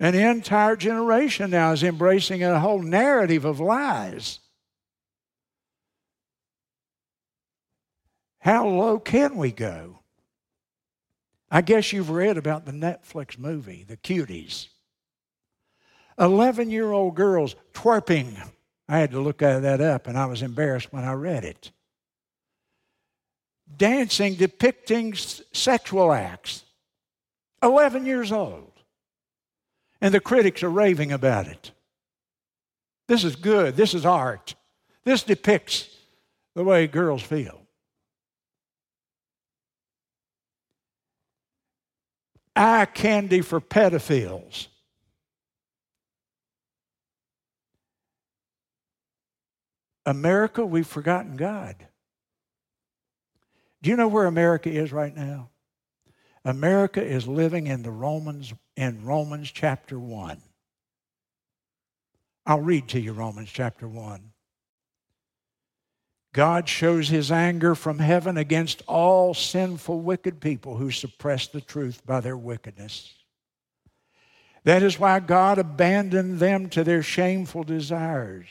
An 0.00 0.14
entire 0.14 0.76
generation 0.76 1.50
now 1.50 1.72
is 1.72 1.82
embracing 1.82 2.42
a 2.42 2.58
whole 2.58 2.82
narrative 2.82 3.44
of 3.44 3.60
lies. 3.60 4.40
How 8.40 8.66
low 8.66 8.98
can 8.98 9.36
we 9.36 9.52
go? 9.52 10.00
I 11.50 11.60
guess 11.60 11.92
you've 11.92 12.10
read 12.10 12.36
about 12.36 12.66
the 12.66 12.72
Netflix 12.72 13.38
movie, 13.38 13.84
The 13.86 13.96
Cuties. 13.96 14.68
11 16.18 16.70
year 16.70 16.92
old 16.92 17.14
girls 17.14 17.56
twerping. 17.72 18.36
I 18.88 18.98
had 18.98 19.12
to 19.12 19.20
look 19.20 19.38
that 19.38 19.80
up 19.80 20.06
and 20.06 20.18
I 20.18 20.26
was 20.26 20.42
embarrassed 20.42 20.92
when 20.92 21.04
I 21.04 21.12
read 21.12 21.44
it. 21.44 21.70
Dancing 23.76 24.34
depicting 24.34 25.14
sexual 25.14 26.12
acts. 26.12 26.64
11 27.62 28.04
years 28.04 28.30
old. 28.30 28.73
And 30.04 30.12
the 30.12 30.20
critics 30.20 30.62
are 30.62 30.68
raving 30.68 31.12
about 31.12 31.46
it. 31.46 31.70
This 33.08 33.24
is 33.24 33.36
good. 33.36 33.74
This 33.74 33.94
is 33.94 34.04
art. 34.04 34.54
This 35.02 35.22
depicts 35.22 35.88
the 36.54 36.62
way 36.62 36.86
girls 36.86 37.22
feel. 37.22 37.62
Eye 42.54 42.84
candy 42.84 43.40
for 43.40 43.62
pedophiles. 43.62 44.66
America, 50.04 50.66
we've 50.66 50.86
forgotten 50.86 51.38
God. 51.38 51.76
Do 53.80 53.88
you 53.88 53.96
know 53.96 54.08
where 54.08 54.26
America 54.26 54.68
is 54.68 54.92
right 54.92 55.16
now? 55.16 55.48
America 56.44 57.02
is 57.02 57.26
living 57.26 57.68
in 57.68 57.82
the 57.82 57.90
Romans 57.90 58.52
in 58.76 59.04
Romans 59.04 59.50
chapter 59.50 59.98
1. 59.98 60.40
I'll 62.46 62.60
read 62.60 62.88
to 62.88 63.00
you 63.00 63.12
Romans 63.12 63.50
chapter 63.52 63.88
1. 63.88 64.32
God 66.34 66.68
shows 66.68 67.08
his 67.08 67.30
anger 67.30 67.76
from 67.76 68.00
heaven 68.00 68.36
against 68.36 68.82
all 68.88 69.34
sinful, 69.34 70.00
wicked 70.00 70.40
people 70.40 70.76
who 70.76 70.90
suppress 70.90 71.46
the 71.46 71.60
truth 71.60 72.04
by 72.04 72.20
their 72.20 72.36
wickedness. 72.36 73.14
That 74.64 74.82
is 74.82 74.98
why 74.98 75.20
God 75.20 75.58
abandoned 75.58 76.40
them 76.40 76.68
to 76.70 76.82
their 76.82 77.02
shameful 77.02 77.62
desires. 77.62 78.46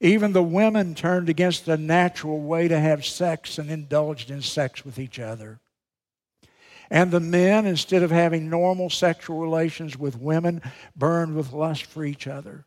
Even 0.00 0.32
the 0.32 0.42
women 0.42 0.94
turned 0.94 1.28
against 1.28 1.64
the 1.64 1.76
natural 1.76 2.40
way 2.40 2.68
to 2.68 2.80
have 2.80 3.04
sex 3.04 3.58
and 3.58 3.70
indulged 3.70 4.30
in 4.30 4.42
sex 4.42 4.84
with 4.84 4.98
each 4.98 5.20
other. 5.20 5.60
And 6.90 7.10
the 7.10 7.20
men, 7.20 7.66
instead 7.66 8.02
of 8.02 8.10
having 8.10 8.50
normal 8.50 8.90
sexual 8.90 9.38
relations 9.38 9.96
with 9.96 10.18
women, 10.18 10.60
burned 10.96 11.36
with 11.36 11.52
lust 11.52 11.86
for 11.86 12.04
each 12.04 12.26
other. 12.26 12.66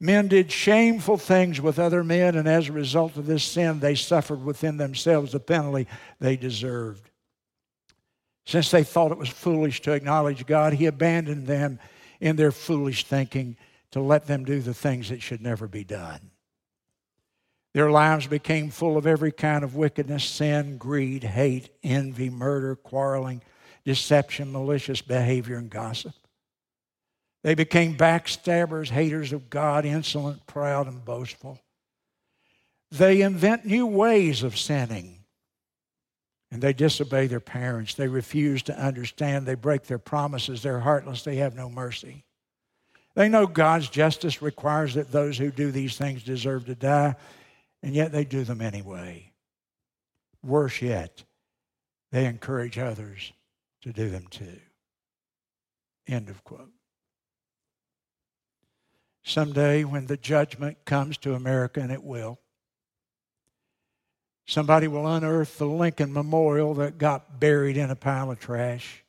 Men 0.00 0.26
did 0.26 0.50
shameful 0.50 1.16
things 1.16 1.60
with 1.60 1.78
other 1.78 2.02
men, 2.02 2.34
and 2.34 2.48
as 2.48 2.68
a 2.68 2.72
result 2.72 3.16
of 3.16 3.26
this 3.26 3.44
sin, 3.44 3.78
they 3.78 3.94
suffered 3.94 4.44
within 4.44 4.76
themselves 4.76 5.30
the 5.30 5.38
penalty 5.38 5.86
they 6.18 6.36
deserved. 6.36 7.08
Since 8.44 8.72
they 8.72 8.82
thought 8.82 9.12
it 9.12 9.18
was 9.18 9.28
foolish 9.28 9.80
to 9.82 9.92
acknowledge 9.92 10.44
God, 10.44 10.72
He 10.72 10.86
abandoned 10.86 11.46
them 11.46 11.78
in 12.20 12.34
their 12.34 12.50
foolish 12.50 13.04
thinking 13.04 13.56
to 13.92 14.00
let 14.00 14.26
them 14.26 14.44
do 14.44 14.60
the 14.60 14.74
things 14.74 15.10
that 15.10 15.22
should 15.22 15.40
never 15.40 15.68
be 15.68 15.84
done. 15.84 16.31
Their 17.74 17.90
lives 17.90 18.26
became 18.26 18.70
full 18.70 18.98
of 18.98 19.06
every 19.06 19.32
kind 19.32 19.64
of 19.64 19.74
wickedness, 19.74 20.24
sin, 20.24 20.76
greed, 20.76 21.24
hate, 21.24 21.70
envy, 21.82 22.28
murder, 22.28 22.76
quarreling, 22.76 23.40
deception, 23.84 24.52
malicious 24.52 25.00
behavior, 25.00 25.56
and 25.56 25.70
gossip. 25.70 26.12
They 27.42 27.54
became 27.54 27.96
backstabbers, 27.96 28.90
haters 28.90 29.32
of 29.32 29.48
God, 29.48 29.84
insolent, 29.84 30.46
proud, 30.46 30.86
and 30.86 31.04
boastful. 31.04 31.60
They 32.90 33.22
invent 33.22 33.64
new 33.64 33.86
ways 33.86 34.42
of 34.42 34.58
sinning. 34.58 35.18
And 36.50 36.62
they 36.62 36.74
disobey 36.74 37.28
their 37.28 37.40
parents. 37.40 37.94
They 37.94 38.08
refuse 38.08 38.62
to 38.64 38.78
understand. 38.78 39.46
They 39.46 39.54
break 39.54 39.84
their 39.84 39.98
promises. 39.98 40.62
They're 40.62 40.80
heartless. 40.80 41.22
They 41.22 41.36
have 41.36 41.56
no 41.56 41.70
mercy. 41.70 42.24
They 43.14 43.30
know 43.30 43.46
God's 43.46 43.88
justice 43.88 44.42
requires 44.42 44.92
that 44.94 45.10
those 45.10 45.38
who 45.38 45.50
do 45.50 45.70
these 45.70 45.96
things 45.96 46.22
deserve 46.22 46.66
to 46.66 46.74
die 46.74 47.16
and 47.82 47.94
yet 47.94 48.12
they 48.12 48.24
do 48.24 48.44
them 48.44 48.60
anyway. 48.60 49.32
Worse 50.42 50.82
yet, 50.82 51.24
they 52.10 52.26
encourage 52.26 52.78
others 52.78 53.32
to 53.82 53.92
do 53.92 54.08
them 54.08 54.26
too. 54.30 54.60
End 56.06 56.28
of 56.28 56.42
quote. 56.44 56.70
Someday, 59.24 59.84
when 59.84 60.06
the 60.06 60.16
judgment 60.16 60.84
comes 60.84 61.16
to 61.18 61.34
America, 61.34 61.80
and 61.80 61.92
it 61.92 62.02
will, 62.02 62.40
somebody 64.46 64.88
will 64.88 65.06
unearth 65.06 65.58
the 65.58 65.66
Lincoln 65.66 66.12
Memorial 66.12 66.74
that 66.74 66.98
got 66.98 67.38
buried 67.38 67.76
in 67.76 67.90
a 67.90 67.96
pile 67.96 68.32
of 68.32 68.40
trash, 68.40 69.04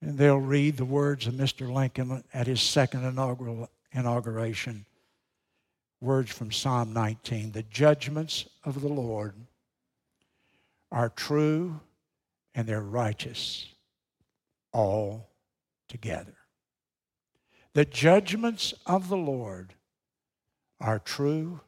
and 0.00 0.16
they'll 0.16 0.38
read 0.38 0.76
the 0.76 0.84
words 0.84 1.26
of 1.26 1.34
Mr. 1.34 1.72
Lincoln 1.72 2.22
at 2.32 2.46
his 2.46 2.60
second 2.60 3.04
inaugural 3.04 3.68
inauguration 3.92 4.86
words 6.00 6.30
from 6.30 6.52
Psalm 6.52 6.92
19 6.92 7.52
The 7.52 7.62
judgments 7.64 8.46
of 8.64 8.80
the 8.80 8.88
Lord 8.88 9.34
are 10.90 11.08
true 11.08 11.80
and 12.54 12.66
they're 12.66 12.80
righteous 12.80 13.66
all 14.72 15.28
together. 15.88 16.34
The 17.74 17.84
judgments 17.84 18.74
of 18.86 19.08
the 19.08 19.16
Lord 19.16 19.74
are 20.80 20.98
true 20.98 21.60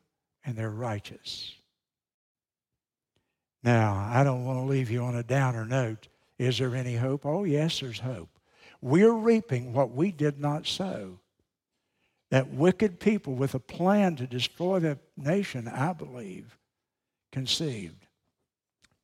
and 0.45 0.57
they're 0.57 0.71
righteous. 0.71 1.55
Now, 3.63 4.09
I 4.11 4.25
don't 4.25 4.45
want 4.45 4.59
to 4.59 4.65
leave 4.65 4.91
you 4.91 5.03
on 5.03 5.17
a 5.17 5.23
downer 5.23 5.67
note. 5.67 6.09
Is 6.39 6.59
there 6.59 6.75
any 6.75 6.97
hope? 6.97 7.27
Oh, 7.27 7.45
yes, 7.45 7.81
there's 7.81 8.01
hope. 8.01 8.31
We're 8.81 9.13
reaping 9.13 9.75
what 9.75 9.91
we 9.91 10.11
did 10.11 10.41
not 10.41 10.67
sow 10.67 11.19
that 12.31 12.49
wicked 12.49 13.01
people 13.01 13.35
with 13.35 13.55
a 13.55 13.61
plan 13.61 14.17
to 14.17 14.27
destroy 14.27 14.79
the 14.79 14.99
nation, 15.17 15.69
I 15.69 15.93
believe, 15.93 16.57
conceived. 17.33 18.07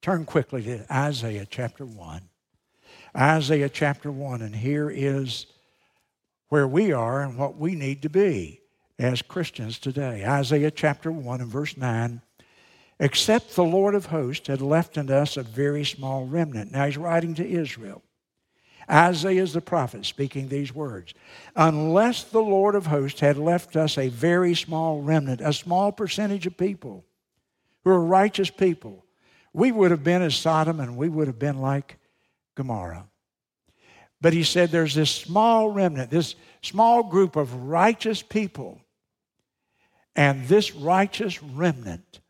Turn 0.01 0.25
quickly 0.25 0.63
to 0.63 0.87
Isaiah 0.93 1.47
chapter 1.49 1.85
1. 1.85 2.23
Isaiah 3.17 3.69
chapter 3.69 4.13
1, 4.13 4.43
and 4.43 4.55
here 4.55 4.91
is 4.91 5.47
where 6.49 6.69
we 6.69 6.93
are 6.93 7.23
and 7.23 7.37
what 7.37 7.57
we 7.57 7.75
need 7.75 8.03
to 8.03 8.09
be 8.09 8.61
as 8.99 9.23
Christians 9.23 9.79
today. 9.79 10.25
Isaiah 10.25 10.71
chapter 10.71 11.11
1 11.11 11.41
and 11.41 11.51
verse 11.51 11.77
9. 11.77 12.21
Except 12.99 13.55
the 13.55 13.65
Lord 13.65 13.95
of 13.95 14.07
hosts 14.07 14.47
had 14.47 14.63
left 14.63 14.97
unto 14.97 15.13
us 15.13 15.37
a 15.37 15.43
very 15.43 15.85
small 15.85 16.27
remnant. 16.27 16.73
Now 16.73 16.87
he's 16.87 16.97
writing 16.97 17.35
to 17.35 17.47
Israel. 17.47 18.03
Isaiah 18.89 19.43
is 19.43 19.53
the 19.53 19.61
prophet 19.61 20.07
speaking 20.07 20.49
these 20.49 20.75
words. 20.75 21.13
Unless 21.57 22.25
the 22.25 22.43
Lord 22.43 22.75
of 22.75 22.87
hosts 22.87 23.21
had 23.21 23.37
left 23.37 23.77
us 23.77 23.99
a 23.99 24.09
very 24.09 24.55
small 24.55 25.03
remnant, 25.03 25.41
a 25.41 25.53
small 25.53 25.91
percentage 25.91 26.47
of 26.47 26.57
people 26.57 27.05
who 27.85 27.91
are 27.91 28.01
righteous 28.01 28.51
people, 28.51 29.05
we 29.53 29.73
would 29.73 29.91
have 29.91 30.05
been 30.05 30.23
as 30.23 30.37
Sodom 30.37 30.81
and 30.81 30.97
we 30.97 31.09
would 31.09 31.27
have 31.27 31.39
been 31.39 31.61
like 31.61 31.99
Gomorrah. 32.55 33.07
But 34.21 34.33
he 34.33 34.45
said 34.45 34.71
there's 34.71 34.95
this 34.95 35.11
small 35.11 35.71
remnant, 35.71 36.11
this 36.11 36.37
small 36.63 37.03
group 37.03 37.37
of 37.37 37.55
righteous 37.55 38.23
people. 38.23 38.81
And 40.15 40.47
this 40.49 40.75
righteous 40.75 41.43
remnant 41.43 42.21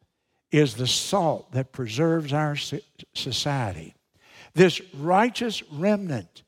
is 0.50 0.74
the 0.74 0.86
salt 0.86 1.52
that 1.52 1.72
preserves 1.72 2.32
our 2.32 2.56
society. 3.14 3.94
This 4.54 4.80
righteous 4.94 5.62
remnant 5.70 6.42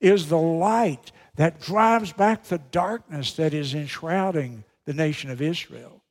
is 0.00 0.28
the 0.28 0.38
light 0.38 1.12
that 1.36 1.60
drives 1.60 2.12
back 2.12 2.44
the 2.44 2.58
darkness 2.58 3.32
that 3.34 3.54
is 3.54 3.74
enshrouding 3.74 4.64
the 4.84 4.92
nation 4.92 5.30
of 5.30 5.42
Israel. 5.42 6.02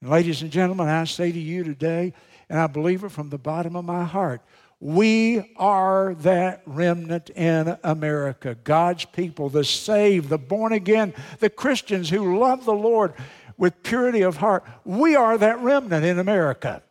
And 0.00 0.10
ladies 0.10 0.42
and 0.42 0.50
gentlemen, 0.50 0.88
I 0.88 1.04
say 1.04 1.32
to 1.32 1.38
you 1.38 1.64
today, 1.64 2.12
and 2.48 2.58
I 2.58 2.66
believe 2.66 3.04
it 3.04 3.10
from 3.10 3.30
the 3.30 3.38
bottom 3.38 3.76
of 3.76 3.84
my 3.84 4.04
heart, 4.04 4.42
we 4.80 5.52
are 5.56 6.14
that 6.20 6.62
remnant 6.64 7.30
in 7.30 7.76
America. 7.82 8.56
God's 8.62 9.04
people, 9.04 9.48
the 9.48 9.64
saved, 9.64 10.28
the 10.28 10.38
born 10.38 10.72
again, 10.72 11.14
the 11.40 11.50
Christians 11.50 12.08
who 12.10 12.38
love 12.38 12.64
the 12.64 12.72
Lord 12.72 13.14
with 13.56 13.82
purity 13.82 14.22
of 14.22 14.36
heart. 14.36 14.64
We 14.84 15.16
are 15.16 15.36
that 15.36 15.58
remnant 15.58 16.04
in 16.04 16.18
America. 16.18 16.82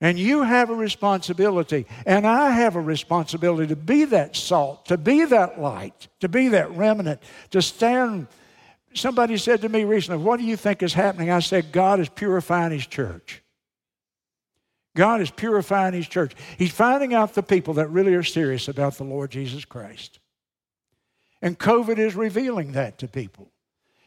And 0.00 0.18
you 0.18 0.42
have 0.42 0.68
a 0.68 0.74
responsibility, 0.74 1.86
and 2.04 2.26
I 2.26 2.50
have 2.50 2.76
a 2.76 2.80
responsibility 2.80 3.68
to 3.68 3.76
be 3.76 4.04
that 4.04 4.36
salt, 4.36 4.86
to 4.86 4.98
be 4.98 5.24
that 5.24 5.58
light, 5.58 6.08
to 6.20 6.28
be 6.28 6.48
that 6.48 6.70
remnant, 6.72 7.20
to 7.50 7.62
stand. 7.62 8.26
Somebody 8.92 9.38
said 9.38 9.62
to 9.62 9.70
me 9.70 9.84
recently, 9.84 10.22
What 10.22 10.38
do 10.38 10.44
you 10.44 10.56
think 10.56 10.82
is 10.82 10.92
happening? 10.92 11.30
I 11.30 11.40
said, 11.40 11.72
God 11.72 11.98
is 12.00 12.10
purifying 12.10 12.72
His 12.72 12.86
church. 12.86 13.42
God 14.94 15.22
is 15.22 15.30
purifying 15.30 15.94
His 15.94 16.08
church. 16.08 16.34
He's 16.58 16.72
finding 16.72 17.14
out 17.14 17.34
the 17.34 17.42
people 17.42 17.74
that 17.74 17.88
really 17.88 18.14
are 18.14 18.22
serious 18.22 18.68
about 18.68 18.96
the 18.96 19.04
Lord 19.04 19.30
Jesus 19.30 19.64
Christ. 19.64 20.18
And 21.40 21.58
COVID 21.58 21.98
is 21.98 22.14
revealing 22.14 22.72
that 22.72 22.98
to 22.98 23.08
people. 23.08 23.50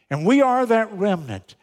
And 0.08 0.26
we 0.26 0.40
are 0.40 0.66
that 0.66 0.92
remnant. 0.92 1.56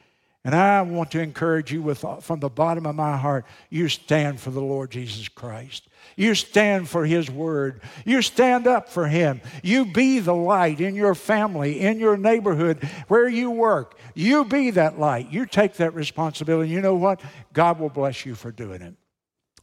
And 0.47 0.55
I 0.55 0.81
want 0.81 1.11
to 1.11 1.19
encourage 1.19 1.73
you 1.73 1.81
with, 1.81 2.05
uh, 2.05 2.21
from 2.21 2.39
the 2.39 2.47
bottom 2.47 2.85
of 2.85 2.95
my 2.95 3.17
heart, 3.17 3.45
you 3.69 3.89
stand 3.89 4.39
for 4.39 4.49
the 4.49 4.61
Lord 4.61 4.91
Jesus 4.91 5.27
Christ. 5.27 5.89
You 6.15 6.35
stand 6.35 6.87
for 6.87 7.05
His 7.05 7.29
Word. 7.29 7.81
You 8.05 8.21
stand 8.21 8.65
up 8.65 8.87
for 8.87 9.07
Him. 9.07 9.41
You 9.61 9.91
be 9.91 10.19
the 10.19 10.33
light 10.33 10.79
in 10.79 10.95
your 10.95 11.15
family, 11.15 11.81
in 11.81 11.99
your 11.99 12.15
neighborhood, 12.15 12.81
where 13.09 13.27
you 13.27 13.51
work. 13.51 13.99
You 14.15 14.45
be 14.45 14.71
that 14.71 14.97
light. 14.97 15.29
You 15.29 15.47
take 15.47 15.73
that 15.73 15.93
responsibility. 15.93 16.69
And 16.69 16.75
you 16.75 16.81
know 16.81 16.95
what? 16.95 17.19
God 17.51 17.77
will 17.77 17.89
bless 17.89 18.25
you 18.25 18.33
for 18.33 18.49
doing 18.49 18.81
it. 18.81 18.93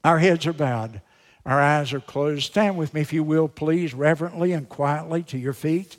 Our 0.04 0.18
heads 0.18 0.46
are 0.46 0.52
bowed, 0.52 1.00
our 1.46 1.62
eyes 1.62 1.94
are 1.94 2.00
closed. 2.00 2.42
Stand 2.42 2.76
with 2.76 2.92
me, 2.92 3.00
if 3.00 3.10
you 3.10 3.24
will, 3.24 3.48
please, 3.48 3.94
reverently 3.94 4.52
and 4.52 4.68
quietly 4.68 5.22
to 5.22 5.38
your 5.38 5.54
feet. 5.54 5.96